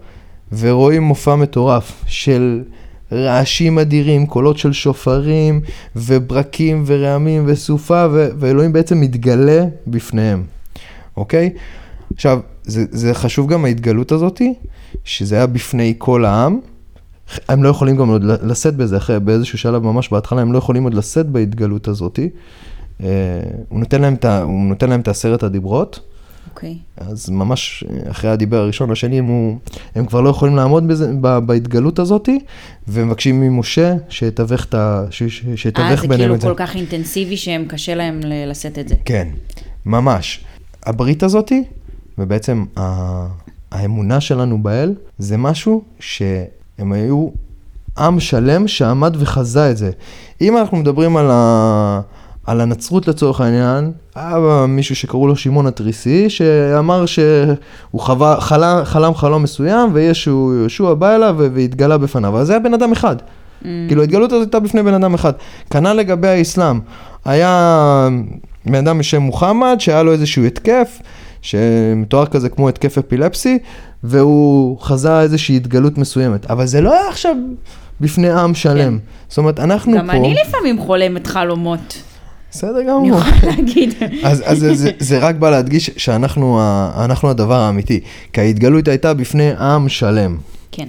[0.59, 2.63] ורואים מופע מטורף של
[3.11, 5.61] רעשים אדירים, קולות של שופרים
[5.95, 10.43] וברקים ורעמים וסופה, ו- ואלוהים בעצם מתגלה בפניהם,
[11.17, 11.49] אוקיי?
[12.13, 14.53] עכשיו, זה, זה חשוב גם ההתגלות הזאתי,
[15.03, 16.59] שזה היה בפני כל העם.
[17.49, 20.83] הם לא יכולים גם עוד לשאת בזה, אחרי, באיזשהו שלב ממש בהתחלה, הם לא יכולים
[20.83, 22.29] עוד לשאת בהתגלות הזאתי.
[23.03, 23.07] אה,
[23.69, 25.99] הוא נותן להם את הוא נותן להם את עשרת הדיברות.
[26.51, 26.77] אוקיי.
[26.97, 29.57] אז ממש אה, אחרי הדיבר הראשון לשני, הם, הוא,
[29.95, 32.29] הם כבר לא יכולים לעמוד בזה, ב, בהתגלות הזאת,
[32.87, 36.47] ומבקשים ממשה שיתווך, את ה, אה, שיתווך זה ביניהם כאילו את זה.
[36.47, 38.95] כל כך אינטנסיבי שהם קשה להם לשאת את זה.
[39.05, 39.27] כן,
[39.85, 40.45] ממש.
[40.85, 41.63] הברית הזאתי,
[42.17, 43.27] ובעצם ה,
[43.71, 45.83] האמונה שלנו באל, זה משהו
[46.77, 47.29] הם היו
[47.97, 49.91] עם שלם שעמד וחזה את זה.
[50.41, 52.01] אם אנחנו מדברים על, ה...
[52.45, 57.55] על הנצרות לצורך העניין, היה מישהו שקראו לו שמעון התריסי, שאמר שהוא
[57.97, 62.29] חווה, חלם, חלם חלום מסוים, וישו יהושע בא אליו והתגלה בפניו.
[62.29, 63.15] אבל זה היה בן אדם אחד.
[63.19, 63.65] Mm.
[63.87, 65.33] כאילו ההתגלות הזאת הייתה בפני בן אדם אחד.
[65.69, 66.79] כנ"ל לגבי האסלאם.
[67.25, 68.09] היה
[68.65, 70.99] בן אדם בשם מוחמד, שהיה לו איזשהו התקף,
[71.43, 73.59] שמתואר כזה כמו התקף אפילפסי,
[74.03, 76.51] והוא חזה איזושהי התגלות מסוימת.
[76.51, 77.35] אבל זה לא היה עכשיו
[78.01, 78.99] בפני עם שלם.
[78.99, 79.05] כן.
[79.29, 80.13] זאת אומרת, אנחנו גם פה...
[80.13, 82.03] גם אני לפעמים חולמת חלומות.
[82.51, 82.99] בסדר גמור.
[82.99, 83.93] אני יכולה להגיד.
[84.23, 86.61] אז, אז זה, זה, זה רק בא להדגיש שאנחנו
[86.97, 87.99] אנחנו הדבר האמיתי,
[88.33, 90.37] כי ההתגלות הייתה בפני עם שלם.
[90.71, 90.87] כן.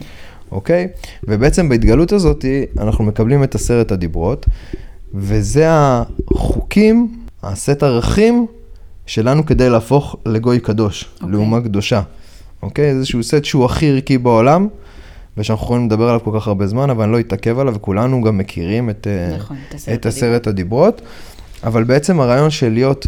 [0.52, 0.88] אוקיי?
[1.24, 2.44] ובעצם בהתגלות הזאת
[2.78, 4.46] אנחנו מקבלים את עשרת הדיברות,
[5.14, 7.08] וזה החוקים,
[7.42, 8.46] הסט ערכים
[9.06, 11.28] שלנו כדי להפוך לגוי קדוש, אוקיי.
[11.32, 12.02] לאומה קדושה.
[12.62, 12.90] אוקיי?
[12.90, 14.68] איזשהו סט שהוא הכי ערכי בעולם.
[15.36, 18.38] ושאנחנו יכולים לדבר עליו כל כך הרבה זמן, אבל אני לא אתעכב עליו, וכולנו גם
[18.38, 19.06] מכירים את,
[19.38, 19.56] נכון,
[19.94, 21.02] את עשרת הדיברות.
[21.64, 23.06] אבל בעצם הרעיון של להיות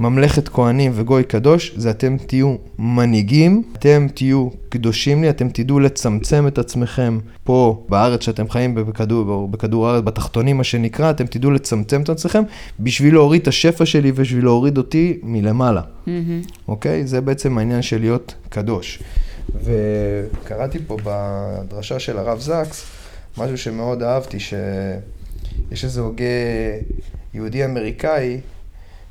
[0.00, 6.46] ממלכת כהנים וגוי קדוש, זה אתם תהיו מנהיגים, אתם תהיו קדושים לי, אתם תדעו לצמצם
[6.46, 12.02] את עצמכם פה בארץ שאתם חיים בכדור, בכדור הארץ, בתחתונים מה שנקרא, אתם תדעו לצמצם
[12.02, 12.42] את עצמכם
[12.80, 15.80] בשביל להוריד את השפע שלי ובשביל להוריד אותי מלמעלה.
[15.80, 16.10] Mm-hmm.
[16.68, 17.06] אוקיי?
[17.06, 19.02] זה בעצם העניין של להיות קדוש.
[19.64, 22.84] וקראתי פה בדרשה של הרב זקס,
[23.38, 26.24] משהו שמאוד אהבתי, שיש איזה הוגה
[27.34, 28.40] יהודי אמריקאי,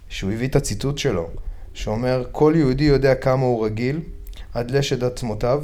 [0.09, 1.29] שהוא הביא את הציטוט שלו,
[1.73, 3.99] שאומר, כל יהודי יודע כמה הוא רגיל,
[4.53, 5.63] עד לשד עצמותיו,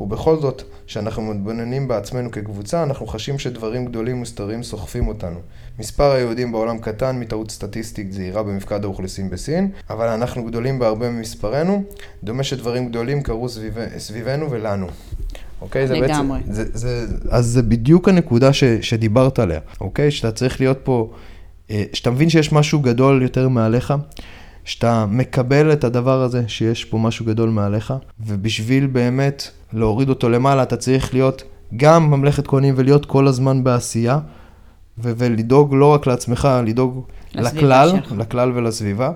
[0.00, 5.38] ובכל זאת, כשאנחנו מתבוננים בעצמנו כקבוצה, אנחנו חשים שדברים גדולים ומסתרים סוחפים אותנו.
[5.78, 11.82] מספר היהודים בעולם קטן מטעות סטטיסטית זהירה במפקד האוכלוסין בסין, אבל אנחנו גדולים בהרבה ממספרנו,
[12.24, 14.86] דומה שדברים גדולים קרו סביב, סביבנו ולנו.
[15.60, 15.86] אוקיי?
[15.86, 16.40] זה לגמרי.
[16.40, 20.10] בעצם, זה, זה, אז זה בדיוק הנקודה ש, שדיברת עליה, אוקיי?
[20.10, 21.10] שאתה צריך להיות פה,
[21.92, 23.94] שאתה מבין שיש משהו גדול יותר מעליך,
[24.64, 30.62] שאתה מקבל את הדבר הזה, שיש פה משהו גדול מעליך, ובשביל באמת להוריד אותו למעלה,
[30.62, 31.42] אתה צריך להיות
[31.76, 34.18] גם ממלכת כהנים ולהיות כל הזמן בעשייה,
[34.98, 37.04] ו- ולדאוג לא רק לעצמך, לדאוג
[37.34, 38.12] לכלל, שלך.
[38.18, 39.12] לכלל ולסביבה,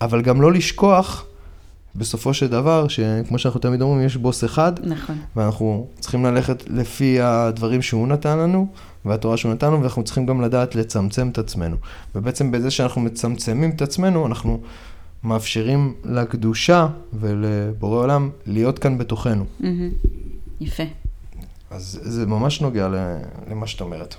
[0.00, 1.24] אבל גם לא לשכוח
[1.94, 5.16] בסופו של דבר, שכמו שאנחנו תמיד אומרים, יש בוס אחד, נכון.
[5.36, 8.66] ואנחנו צריכים ללכת לפי הדברים שהוא נתן לנו,
[9.04, 11.76] והתורה שהוא נתן לנו, ואנחנו צריכים גם לדעת לצמצם את עצמנו.
[12.14, 14.60] ובעצם בזה שאנחנו מצמצמים את עצמנו, אנחנו
[15.24, 19.44] מאפשרים לקדושה ולבורא עולם להיות כאן בתוכנו.
[19.60, 19.64] Mm-hmm.
[20.60, 20.82] יפה.
[21.70, 22.88] אז זה ממש נוגע
[23.50, 24.14] למה שאת אומרת.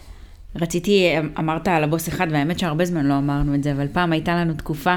[0.55, 1.05] רציתי,
[1.39, 4.53] אמרת על הבוס אחד, והאמת שהרבה זמן לא אמרנו את זה, אבל פעם הייתה לנו
[4.53, 4.95] תקופה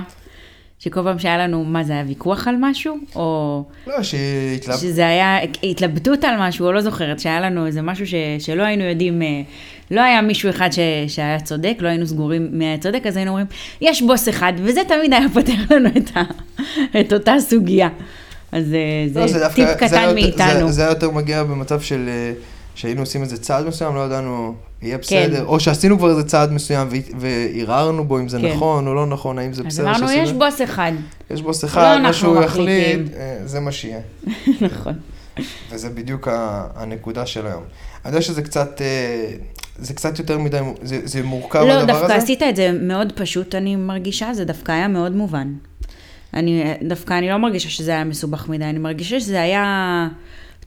[0.85, 2.97] שכל פעם שהיה לנו, מה זה היה ויכוח על משהו?
[3.17, 3.65] או...
[3.87, 4.79] לא, שהתלבט...
[4.79, 8.15] שזה היה התלבטות על משהו, או לא זוכרת, שהיה לנו איזה משהו ש...
[8.39, 9.43] שלא היינו יודעים, אה,
[9.91, 10.79] לא היה מישהו אחד ש...
[11.09, 13.47] שהיה צודק, לא היינו סגורים מי היה צודק, אז היינו אומרים,
[13.81, 16.23] יש בוס אחד, וזה תמיד היה פותר לנו את, ה...
[17.01, 17.89] את אותה סוגיה.
[18.53, 20.67] אז אה, זה, לא, זה טיפ דווקא, קטן זה מאיתנו.
[20.67, 22.09] זה, זה יותר מגיע במצב של...
[22.09, 22.33] אה,
[22.75, 25.45] שהיינו עושים איזה צעד מסוים, לא ידענו, יהיה בסדר, כן.
[25.45, 28.47] או שעשינו כבר איזה צעד מסוים וערערנו בו אם זה כן.
[28.47, 30.07] נכון או לא נכון, האם זה בסדר שעשינו.
[30.07, 30.93] אז אמרנו, יש בוס אחד.
[31.31, 34.01] יש בוס אחד, לא מה שהוא יחליט, אה, זה מה שיהיה.
[34.61, 34.95] נכון.
[35.71, 36.29] וזה בדיוק
[36.77, 37.63] הנקודה של היום.
[38.05, 39.33] אני יודע שזה קצת, אה,
[39.79, 41.93] זה קצת יותר מדי, זה, זה מורכב לא, הדבר הזה?
[41.93, 45.53] לא, דווקא עשית את זה מאוד פשוט, אני מרגישה, זה דווקא היה מאוד מובן.
[46.35, 50.09] אני, דווקא אני לא מרגישה שזה היה מסובך מדי, אני מרגישה שזה היה...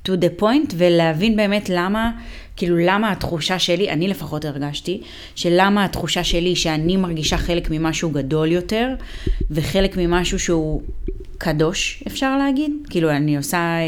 [0.05, 2.11] to the point ולהבין באמת למה,
[2.55, 5.01] כאילו למה התחושה שלי, אני לפחות הרגשתי,
[5.35, 8.89] שלמה התחושה שלי שאני מרגישה חלק ממשהו גדול יותר,
[9.51, 10.81] וחלק ממשהו שהוא
[11.37, 12.71] קדוש, אפשר להגיד.
[12.89, 13.81] כאילו אני עושה, אה,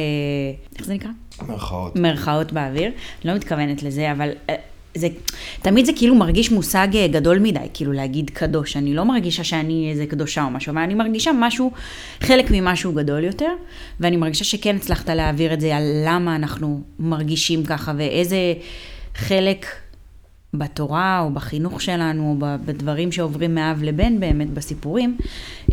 [0.78, 1.10] איך זה נקרא?
[1.48, 1.96] מרכאות.
[1.96, 2.92] מרכאות באוויר.
[3.26, 4.56] לא מתכוונת לזה, אבל אה,
[4.96, 5.08] זה,
[5.62, 8.78] תמיד זה כאילו מרגיש מושג אה, גדול מדי, כאילו להגיד קדוש.
[8.78, 11.72] אני לא מרגישה שאני איזה קדושה או משהו, אבל אני מרגישה משהו,
[12.22, 13.52] חלק ממשהו גדול יותר,
[14.00, 18.54] ואני מרגישה שכן הצלחת להעביר את זה על למה אנחנו מרגישים ככה, ואיזה
[19.16, 19.66] חלק
[20.54, 25.18] בתורה או בחינוך שלנו, או בדברים שעוברים מאב לבן באמת, בסיפורים,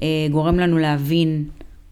[0.03, 1.45] אה, גורם לנו להבין,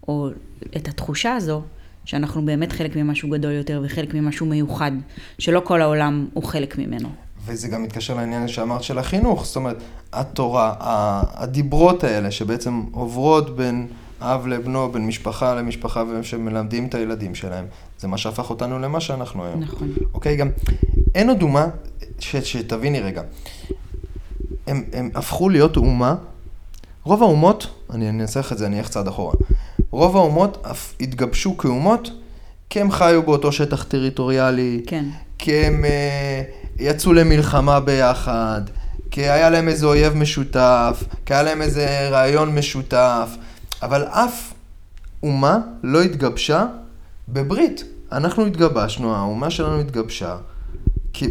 [0.09, 0.29] או
[0.77, 1.63] את התחושה הזו,
[2.05, 4.93] שאנחנו באמת חלק ממשהו גדול יותר וחלק ממשהו מיוחד,
[5.39, 7.09] שלא כל העולם הוא חלק ממנו.
[7.47, 9.77] וזה גם מתקשר לעניין שאמרת של החינוך, זאת אומרת,
[10.13, 10.75] התורה,
[11.35, 13.87] הדיברות האלה שבעצם עוברות בין
[14.21, 17.65] אב לבנו, בין משפחה למשפחה, ושמלמדים את הילדים שלהם,
[17.99, 19.61] זה מה שהפך אותנו למה שאנחנו היום.
[19.61, 19.89] נכון.
[20.15, 20.51] אוקיי, גם
[21.15, 21.67] אין עוד אומה,
[22.19, 23.23] ש, שתביני רגע,
[24.67, 26.15] הם, הם הפכו להיות אומה,
[27.05, 29.35] רוב האומות, אני אנסח את זה, אני אלך צעד אחורה,
[29.93, 32.11] רוב האומות אף התגבשו כאומות
[32.71, 35.05] כי הם חיו באותו שטח טריטוריאלי, כן.
[35.39, 36.43] כי הם אה,
[36.79, 38.61] יצאו למלחמה ביחד,
[39.11, 43.37] כי היה להם איזה אויב משותף, כי היה להם איזה רעיון משותף,
[43.83, 44.53] אבל אף
[45.23, 46.67] אומה לא התגבשה
[47.29, 47.85] בברית.
[48.13, 50.37] אנחנו התגבשנו, האומה שלנו התגבשה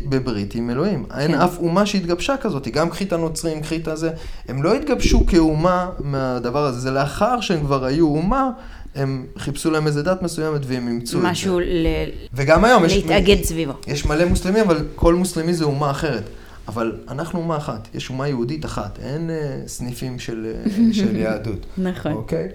[0.10, 1.04] בברית עם אלוהים.
[1.04, 1.20] כן.
[1.20, 4.10] אין אף אומה שהתגבשה כזאת, גם קחי את הנוצרים, קחי את הזה,
[4.48, 8.50] הם לא התגבשו כאומה מהדבר הזה, זה לאחר שהם כבר היו אומה,
[8.96, 11.30] הם חיפשו להם איזה דת מסוימת והם אימצו את זה.
[11.30, 11.88] משהו ל...
[12.34, 12.96] וגם היום יש...
[12.96, 13.74] להתאגד סביבו.
[13.88, 16.24] יש מלא מוסלמים, אבל כל מוסלמי זה אומה אחרת.
[16.68, 21.66] אבל אנחנו אומה אחת, יש אומה יהודית אחת, אין uh, סניפים של, uh, של יהדות.
[21.78, 22.12] נכון.
[22.12, 22.48] אוקיי?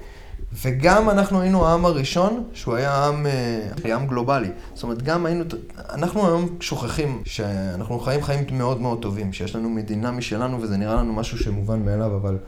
[0.63, 3.27] וגם אנחנו היינו העם הראשון, שהוא היה עם,
[3.85, 4.51] uh, עם גלובלי.
[4.75, 5.45] זאת אומרת, גם היינו,
[5.91, 10.95] אנחנו היום שוכחים שאנחנו חיים חיים מאוד מאוד טובים, שיש לנו מדינה משלנו וזה נראה
[10.95, 12.39] לנו משהו שמובן מאליו, אבל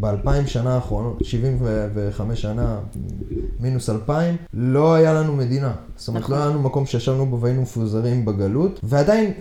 [0.00, 2.78] באלפיים שנה האחרונות, 75 שנה,
[3.60, 5.72] מינוס אלפיים, לא היה לנו מדינה.
[5.96, 6.34] זאת אומרת, נכון.
[6.34, 9.32] לא היה לנו מקום שישבנו בו והיינו מפוזרים בגלות, ועדיין,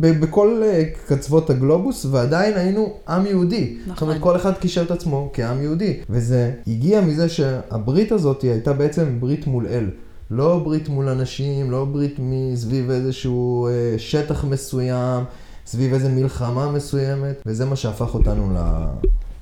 [0.00, 3.76] בכל אה, קצוות הגלובוס, ועדיין היינו עם יהודי.
[3.80, 3.94] נכון.
[3.94, 6.00] זאת אומרת, כל אחד קישר את עצמו כעם יהודי.
[6.10, 9.90] וזה הגיע מזה שהברית הזאת הייתה בעצם ברית מול אל.
[10.30, 15.24] לא ברית מול אנשים, לא ברית מסביב איזשהו אה, שטח מסוים,
[15.66, 18.58] סביב איזו מלחמה מסוימת, וזה מה שהפך אותנו ל...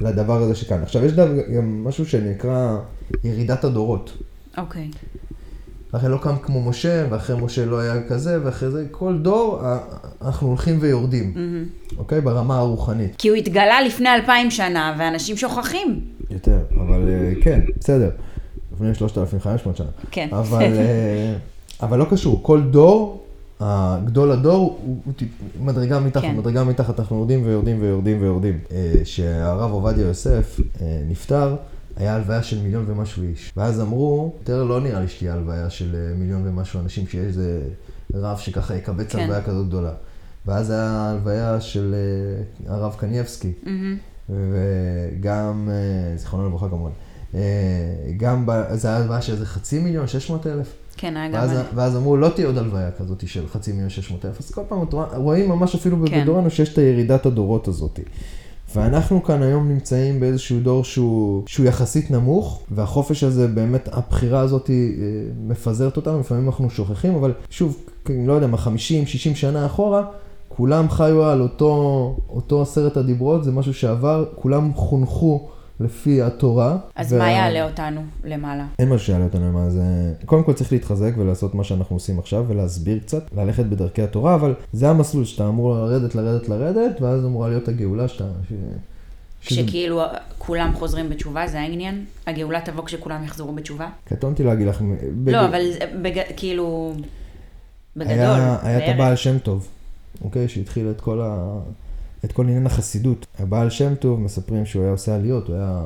[0.00, 0.82] לדבר הזה שכאן.
[0.82, 1.12] עכשיו, יש
[1.56, 2.76] גם משהו שנקרא
[3.24, 4.12] ירידת הדורות.
[4.58, 4.90] אוקיי.
[5.94, 9.62] לכן לא קם כמו משה, ואחרי משה לא היה כזה, ואחרי זה, כל דור,
[10.22, 11.98] אנחנו הולכים ויורדים, mm-hmm.
[11.98, 12.20] אוקיי?
[12.20, 13.14] ברמה הרוחנית.
[13.18, 16.00] כי הוא התגלה לפני אלפיים שנה, ואנשים שוכחים.
[16.30, 18.10] יותר, אבל אה, כן, בסדר.
[18.74, 19.86] לפני 3,500 שנה.
[20.10, 20.28] כן.
[20.32, 21.34] אבל, אה,
[21.82, 23.24] אבל לא קשור, כל דור
[23.60, 25.14] הגדול הדור הוא, הוא
[25.66, 26.36] מדרגה מתחת, כן.
[26.36, 28.58] מדרגה מתחת, אנחנו יורדים ויורדים ויורדים ויורדים.
[29.02, 31.56] כשהרב עובדיה יוסף אה, נפטר,
[31.96, 33.52] היה הלוויה של מיליון ומשהו איש.
[33.56, 37.60] ואז אמרו, יותר לא נראה לי שתהיה הלוויה של אה, מיליון ומשהו אנשים, שיהיה איזה
[38.14, 39.18] רב שככה יקבץ כן.
[39.18, 39.92] הלוויה כזאת גדולה.
[40.46, 44.30] ואז היה הלוויה של אה, הרב קניאבסקי, mm-hmm.
[44.30, 45.68] וגם,
[46.16, 46.90] זיכרונו לברכה כמובן,
[48.16, 50.74] גם, זה היה הלוויה של איזה חצי מיליון, 600 אלף.
[50.98, 51.40] כן, היה גם
[51.74, 52.02] ואז, אני.
[52.02, 54.40] אמרו, לא תהיה עוד הלוויה כזאת של חצי מיליון שש מאות אלף.
[54.40, 54.78] אז כל פעם
[55.16, 56.22] רואים ממש אפילו כן.
[56.22, 58.00] בדורנו שיש את הירידת הדורות הזאת.
[58.74, 64.70] ואנחנו כאן היום נמצאים באיזשהו דור שהוא, שהוא יחסית נמוך, והחופש הזה, באמת, הבחירה הזאת
[64.70, 64.74] אה,
[65.46, 67.76] מפזרת אותנו, לפעמים אנחנו שוכחים, אבל שוב,
[68.26, 70.04] לא יודע מה, 50, 60 שנה אחורה,
[70.48, 75.48] כולם חיו על אותו, אותו עשרת הדיברות, זה משהו שעבר, כולם חונכו
[75.80, 76.76] לפי התורה.
[76.94, 77.18] אז וה...
[77.18, 78.66] מה יעלה אותנו למעלה?
[78.78, 79.82] אין מה שיעלה אותנו למעלה, זה...
[80.26, 84.54] קודם כל צריך להתחזק ולעשות מה שאנחנו עושים עכשיו ולהסביר קצת, ללכת בדרכי התורה, אבל
[84.72, 88.24] זה המסלול שאתה אמור לרדת, לרדת, לרדת, ואז אמורה להיות הגאולה שאתה...
[89.42, 89.52] ש...
[89.54, 90.02] שכאילו
[90.38, 92.04] כולם חוזרים בתשובה, זה העניין?
[92.26, 93.88] הגאולה תבוא כשכולם יחזרו בתשובה?
[94.04, 94.82] קטונתי להגיד לך...
[95.24, 95.32] בג...
[95.32, 95.62] לא, אבל
[96.02, 96.20] בג...
[96.36, 96.94] כאילו...
[97.96, 98.14] בגדול.
[98.14, 99.68] היה, היה את הבעל שם טוב,
[100.24, 100.48] אוקיי?
[100.48, 101.58] שהתחיל את כל ה...
[102.24, 103.26] את כל עניין החסידות.
[103.38, 105.82] הבעל שם טוב, מספרים שהוא היה עושה עליות, הוא היה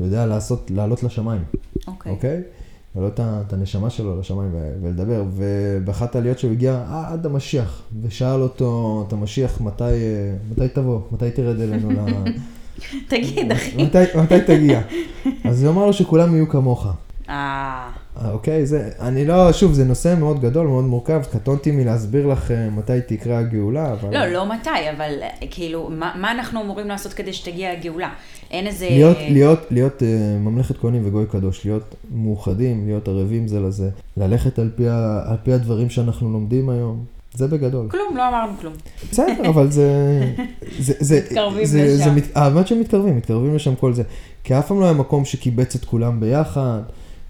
[0.00, 1.42] יודע לעשות, לעלות לשמיים.
[1.86, 2.12] אוקיי.
[2.12, 2.40] אוקיי?
[2.96, 4.50] להעלות את הנשמה שלו לשמיים
[4.82, 5.24] ולדבר.
[5.34, 9.84] ובאחת העליות שהוא הגיע עד המשיח, ושאל אותו, את המשיח, מתי,
[10.50, 11.00] מתי תבוא?
[11.12, 11.96] מתי תרד אלינו ל...
[13.08, 13.84] תגיד, אחי.
[13.84, 14.80] מתי, מתי תגיע?
[15.44, 16.86] אז הוא אמר לו שכולם יהיו כמוך.
[17.28, 18.01] אה.
[18.32, 22.70] אוקיי, זה, אני לא, שוב, זה נושא מאוד גדול, מאוד מורכב, קטונתי מלהסביר לך אה,
[22.70, 24.18] מתי תקרה הגאולה, אבל...
[24.18, 28.10] לא, לא מתי, אבל אה, כאילו, מה, מה אנחנו אמורים לעשות כדי שתגיע הגאולה?
[28.50, 28.88] אין איזה...
[28.90, 30.04] להיות, להיות, להיות uh,
[30.38, 35.36] ממלכת כהנים וגוי קדוש, להיות מאוחדים, להיות ערבים זה לזה, ללכת על פי, ה, על
[35.42, 37.04] פי הדברים שאנחנו לומדים היום.
[37.34, 37.88] זה בגדול.
[37.90, 38.72] כלום, לא אמרנו כלום.
[39.10, 39.88] בסדר, אבל זה...
[40.78, 42.14] זה, זה מתקרבים זה, לשם.
[42.34, 44.02] האמת שהם מתקרבים, מתקרבים לשם כל זה.
[44.44, 46.80] כי אף פעם לא היה מקום שקיבץ את כולם ביחד.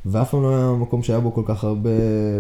[0.07, 1.91] ואף פעם לא היה מקום שהיה בו כל כך הרבה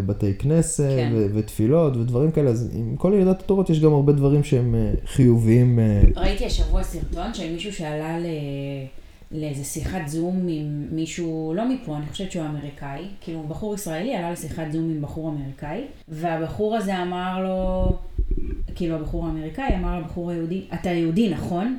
[0.07, 1.12] בתי כנסת כן.
[1.14, 4.92] ו- ותפילות ודברים כאלה, אז עם כל ירידת התורות יש גם הרבה דברים שהם אה,
[5.07, 5.79] חיוביים.
[5.79, 6.03] אה.
[6.16, 8.27] ראיתי השבוע סרטון של מישהו שעלה ל...
[9.33, 14.31] לאיזה שיחת זום עם מישהו, לא מפה, אני חושבת שהוא אמריקאי, כאילו בחור ישראלי עלה
[14.31, 17.88] לשיחת זום עם בחור אמריקאי, והבחור הזה אמר לו,
[18.75, 21.77] כאילו הבחור האמריקאי אמר לבחור היהודי, אתה יהודי נכון?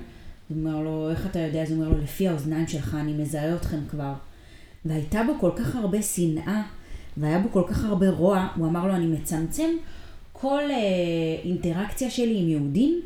[0.49, 1.61] הוא אומר לו, איך אתה יודע?
[1.61, 4.13] אז הוא אומר לו, לפי האוזניים שלך אני מזהה אתכם כבר.
[4.85, 6.61] והייתה בו כל כך הרבה שנאה,
[7.17, 9.69] והיה בו כל כך הרבה רוע, הוא אמר לו, אני מצמצם
[10.33, 10.77] כל אה,
[11.43, 13.01] אינטראקציה שלי עם יהודים,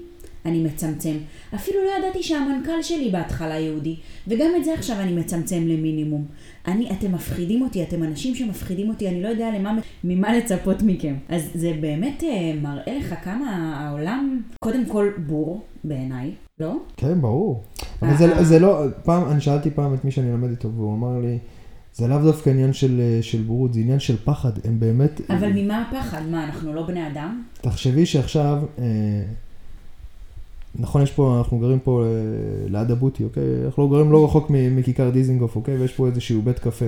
[0.46, 1.18] אני מצמצם.
[1.56, 3.96] אפילו לא ידעתי שהמנכ"ל שלי בהתחלה יהודי,
[4.28, 6.26] וגם את זה עכשיו אני מצמצם למינימום.
[6.68, 11.16] אני, אתם מפחידים אותי, אתם אנשים שמפחידים אותי, אני לא יודע למה, ממה לצפות מכם.
[11.30, 16.74] אז זה באמת אה, מראה לך כמה העולם, קודם כל בור בעיניי, לא?
[16.98, 17.64] כן, ברור.
[18.02, 21.20] אבל זה, זה לא, פעם, אני שאלתי פעם את מי שאני לומד איתו, והוא אמר
[21.20, 21.38] לי,
[21.98, 25.22] זה לאו דווקא עניין של, אה, של בורות, זה עניין של פחד, הם באמת...
[25.30, 26.22] אבל ממה הפחד?
[26.32, 27.44] מה, אנחנו לא בני אדם?
[27.62, 28.86] תחשבי שעכשיו, אה,
[30.76, 32.10] נכון, יש פה, אנחנו גרים פה אה,
[32.70, 33.44] ליד הבוטי, אוקיי?
[33.66, 35.78] אנחנו לא גרים לא רחוק מכיכר דיזינגוף, אוקיי?
[35.78, 36.86] ויש פה איזשהו בית קפה.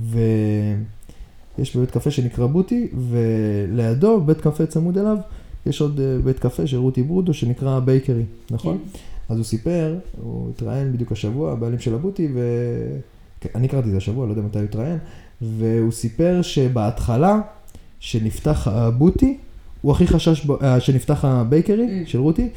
[0.00, 5.16] ויש בית קפה שנקרא בוטי, ולידו, בית קפה צמוד אליו,
[5.66, 8.78] יש עוד אה, בית קפה של רותי ברודו שנקרא בייקרי, נכון?
[8.78, 8.98] כן.
[9.28, 12.28] אז הוא סיפר, הוא התראיין בדיוק השבוע, הבעלים של הבוטי,
[13.44, 14.98] ואני קראתי את זה השבוע, לא יודע מתי הוא התראיין,
[15.42, 17.40] והוא סיפר שבהתחלה,
[18.00, 19.36] שנפתח הבוטי,
[19.82, 22.08] הוא הכי חשש, אה, שנפתח הבייקרי Mm.
[22.08, 22.48] של רותי,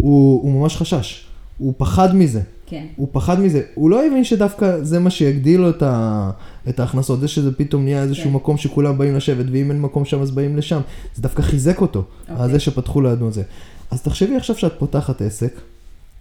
[0.00, 1.26] הוא, הוא ממש חשש,
[1.58, 2.40] הוא פחד מזה.
[2.66, 2.86] כן.
[2.96, 6.30] הוא פחד מזה, הוא לא הבין שדווקא זה מה שיגדיל לו את, ה...
[6.68, 8.36] את ההכנסות, זה שזה פתאום נהיה איזשהו כן.
[8.36, 10.80] מקום שכולם באים לשבת, ואם אין מקום שם אז באים לשם,
[11.14, 12.44] זה דווקא חיזק אותו, אוקיי.
[12.44, 13.42] על זה שפתחו לידנו את זה.
[13.90, 15.60] אז תחשבי עכשיו שאת פותחת עסק,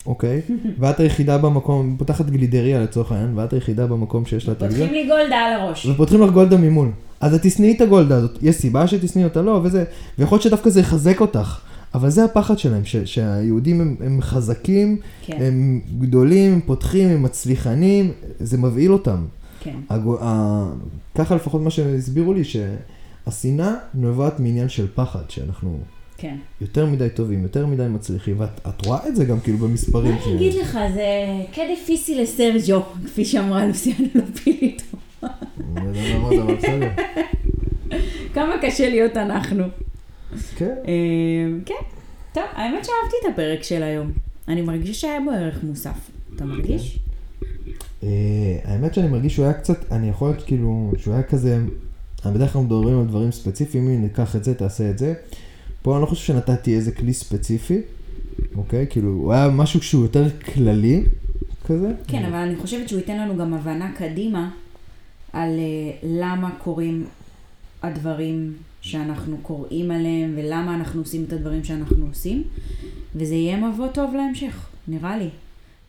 [0.05, 0.41] אוקיי?
[0.79, 5.07] ואת היחידה במקום, פותחת גלידריה לצורך העניין, ואת היחידה במקום שיש לה את הגלידריה, פותחים
[5.07, 5.85] לי גולדה על הראש.
[5.85, 6.91] ופותחים לך גולדה ממול.
[7.19, 9.41] אז את תשנאי את הגולדה הזאת, יש סיבה שתשנאי אותה?
[9.41, 9.83] לא, וזה,
[10.19, 11.59] ויכול להיות שדווקא זה יחזק אותך.
[11.93, 17.23] אבל זה הפחד שלהם, ש, שהיהודים הם, הם חזקים, כן, הם גדולים, הם פותחים, הם
[17.23, 19.25] מצליחנים, זה מבהיל אותם.
[19.59, 19.75] כן.
[19.89, 20.65] הגו, ה,
[21.15, 25.77] ככה לפחות מה שהסבירו לי, שהשנאה נובעת מעניין של פחד, שאנחנו
[26.21, 26.35] כן.
[26.61, 30.11] יותר מדי טובים, יותר מדי מצליחים, ואת את רואה את זה גם כאילו במספרים.
[30.11, 31.05] מה אני אגיד לך, זה
[31.53, 34.83] כדיפיסי לסרג'ו, כפי שאמרה לוסיאנה לופיליטו.
[35.23, 35.29] אני
[35.75, 36.89] לא יודע מה אמרת, אבל בסדר.
[38.35, 39.63] כמה קשה להיות אנחנו.
[40.55, 40.75] כן.
[40.87, 41.73] אה, כן.
[42.33, 44.11] טוב, האמת שאהבתי את הפרק של היום.
[44.47, 46.11] אני מרגישה שהיה בו ערך מוסף.
[46.35, 46.99] אתה מרגיש?
[48.03, 48.09] אה,
[48.63, 51.59] האמת שאני מרגיש שהוא היה קצת, אני יכול להיות כאילו, שהוא היה כזה,
[52.25, 55.13] בדרך כלל מדברים על דברים ספציפיים, הנה ניקח את זה, תעשה את זה.
[55.81, 57.81] פה אני לא חושב שנתתי איזה כלי ספציפי,
[58.55, 58.85] אוקיי?
[58.89, 61.03] כאילו, הוא היה משהו שהוא יותר כללי,
[61.65, 61.91] כזה.
[62.07, 64.49] כן, אבל אני חושבת שהוא ייתן לנו גם הבנה קדימה
[65.33, 67.05] על אה, למה קורים
[67.83, 72.43] הדברים שאנחנו קוראים עליהם, ולמה אנחנו עושים את הדברים שאנחנו עושים,
[73.15, 75.29] וזה יהיה מבוא טוב להמשך, נראה לי.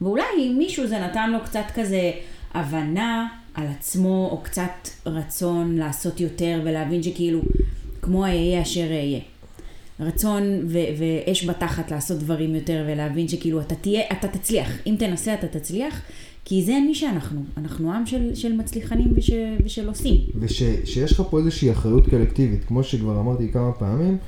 [0.01, 2.13] ואולי מישהו זה נתן לו קצת כזה
[2.55, 7.41] הבנה על עצמו, או קצת רצון לעשות יותר ולהבין שכאילו,
[8.03, 9.21] כמו אהיה אשר אהיה.
[10.01, 14.69] רצון ו- ואש בתחת לעשות דברים יותר ולהבין שכאילו אתה תהיה, אתה תצליח.
[14.87, 16.01] אם תנסה אתה תצליח,
[16.45, 17.43] כי זה מי שאנחנו.
[17.57, 19.31] אנחנו עם של, של מצליחנים וש,
[19.65, 20.17] ושל עושים.
[20.41, 24.19] ושיש לך פה איזושהי אחריות קולקטיבית, כמו שכבר אמרתי כמה פעמים,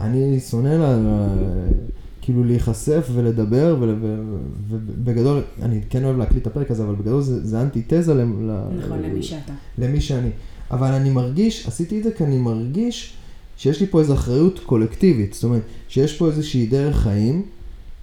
[0.00, 1.28] אני שונא לה, לה,
[2.22, 4.36] כאילו להיחשף ולדבר, ול- ו-
[4.68, 8.14] ובגדול, אני כן אוהב להקליט את הפרק הזה, אבל בגדול זה, זה אנטיתזה
[8.78, 9.52] נכון, למי שאתה.
[9.78, 10.30] למי שאני.
[10.70, 13.14] אבל אני מרגיש, עשיתי את זה כי אני מרגיש
[13.58, 15.34] שיש לי פה איזו אחריות קולקטיבית.
[15.34, 17.42] זאת אומרת, שיש פה איזושהי דרך חיים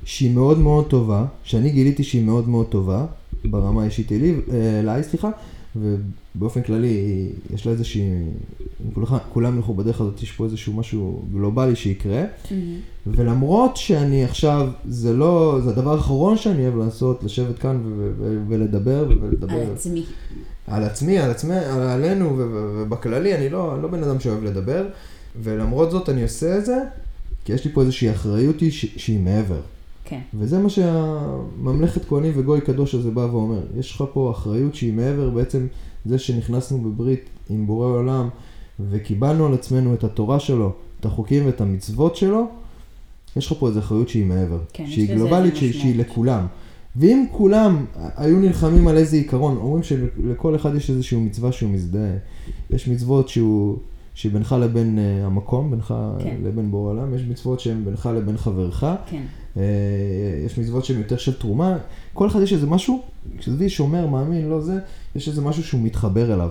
[0.06, 3.06] שהיא מאוד מאוד טובה, שאני גיליתי שהיא מאוד מאוד טובה,
[3.46, 5.30] ברמה האישית אלי, אה, אליי, סליחה,
[5.76, 8.10] ובאופן כללי יש לה איזושהי,
[9.30, 12.24] כולם ילכו בדרך הזאת, יש פה איזשהו משהו גלובלי שיקרה.
[13.08, 18.44] ולמרות שאני עכשיו, זה לא, זה הדבר האחרון שאני אוהב לעשות, לשבת כאן ו- ו-
[18.48, 19.54] ולדבר ולדבר.
[19.54, 20.04] על עצמי.
[20.68, 24.86] על עצמי, על עצמי, על, עלינו, ובכללי אני לא, לא בן אדם שאוהב לדבר,
[25.44, 26.78] ולמרות זאת אני עושה את זה,
[27.46, 29.62] כי יש לי פה איזושהי אחריות ש- שהיא מעבר.
[30.06, 30.20] כן.
[30.34, 33.62] וזה מה שהממלכת כהנים וגוי קדוש הזה בא ואומר.
[33.80, 35.68] יש לך פה אחריות שהיא מעבר בעצם
[36.06, 38.30] זה שנכנסנו בברית עם בורא עולם,
[38.90, 42.48] וקיבלנו על עצמנו את התורה שלו, את החוקים ואת המצוות שלו,
[43.36, 44.60] יש לך פה איזו אחריות שהיא מעבר.
[44.74, 46.00] כן, שהיא גלובלית, שהיא, שהיא.
[46.00, 46.46] לכולם.
[46.96, 52.12] ואם כולם היו נלחמים על איזה עיקרון, אומרים שלכל אחד יש איזושהי מצווה שהוא מזדהה.
[52.70, 53.78] יש מצוות שהוא,
[54.16, 56.36] שבינך לבין uh, המקום, בינך כן.
[56.44, 59.24] לבין בורא עולם, יש מצוות שהן בינך לבין חברך, כן.
[59.58, 59.64] אה,
[60.46, 61.78] יש מצוות שהן יותר של תרומה,
[62.14, 63.04] כל אחד יש איזה משהו,
[63.38, 64.80] כשזה שומר, מאמין, לא זה,
[65.16, 66.50] יש איזה משהו שהוא מתחבר אליו,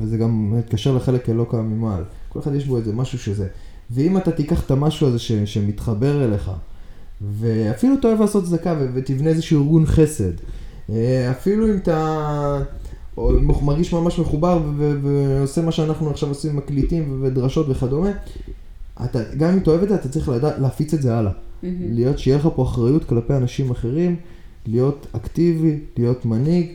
[0.00, 2.04] וזה גם מתקשר לחלק אלוקא ממעל.
[2.28, 3.48] כל אחד יש בו איזה משהו שזה.
[3.90, 6.50] ואם אתה תיקח את המשהו הזה ש, שמתחבר אליך,
[7.22, 10.32] ואפילו אתה אוהב לעשות צדקה ותבנה איזשהו ארגון חסד,
[10.90, 12.58] אה, אפילו אם אתה
[13.62, 18.10] מרגיש ממש מחובר ועושה מה שאנחנו עכשיו עושים, מקליטים ודרשות וכדומה,
[19.04, 21.32] אתה, גם אם אתה אוהב את זה, אתה צריך לדעת להפיץ את זה הלאה.
[21.62, 24.16] להיות, שיהיה לך פה אחריות כלפי אנשים אחרים,
[24.66, 26.72] להיות אקטיבי, להיות מנהיג,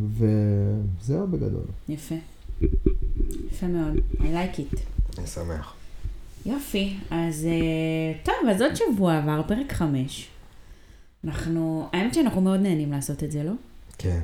[0.00, 1.62] וזהו בגדול.
[1.88, 2.14] יפה.
[3.50, 3.96] יפה מאוד.
[4.18, 4.78] I like it.
[5.18, 5.74] אני שמח.
[6.46, 10.28] יופי, אז אה, טוב, אז עוד שבוע עבר, פרק חמש.
[11.24, 13.52] אנחנו, האמת שאנחנו מאוד נהנים לעשות את זה, לא?
[13.98, 14.20] כן.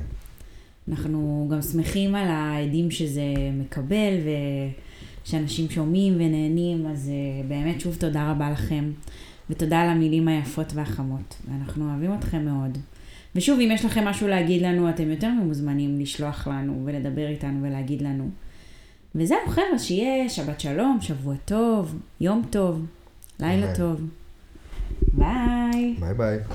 [0.89, 3.21] אנחנו גם שמחים על העדים שזה
[3.53, 4.13] מקבל,
[5.25, 8.91] ושאנשים שומעים ונהנים, אז אה, באמת שוב תודה רבה לכם,
[9.49, 12.77] ותודה על המילים היפות והחמות, ואנחנו אוהבים אתכם מאוד.
[13.35, 18.01] ושוב, אם יש לכם משהו להגיד לנו, אתם יותר ממוזמנים לשלוח לנו ולדבר איתנו ולהגיד
[18.01, 18.29] לנו.
[19.15, 22.85] וזהו, חבר'ה, שיהיה שבת שלום, שבוע טוב, יום טוב,
[23.39, 23.75] לילה אמן.
[23.75, 24.01] טוב.
[25.13, 25.95] ביי.
[25.99, 26.37] ביי ביי.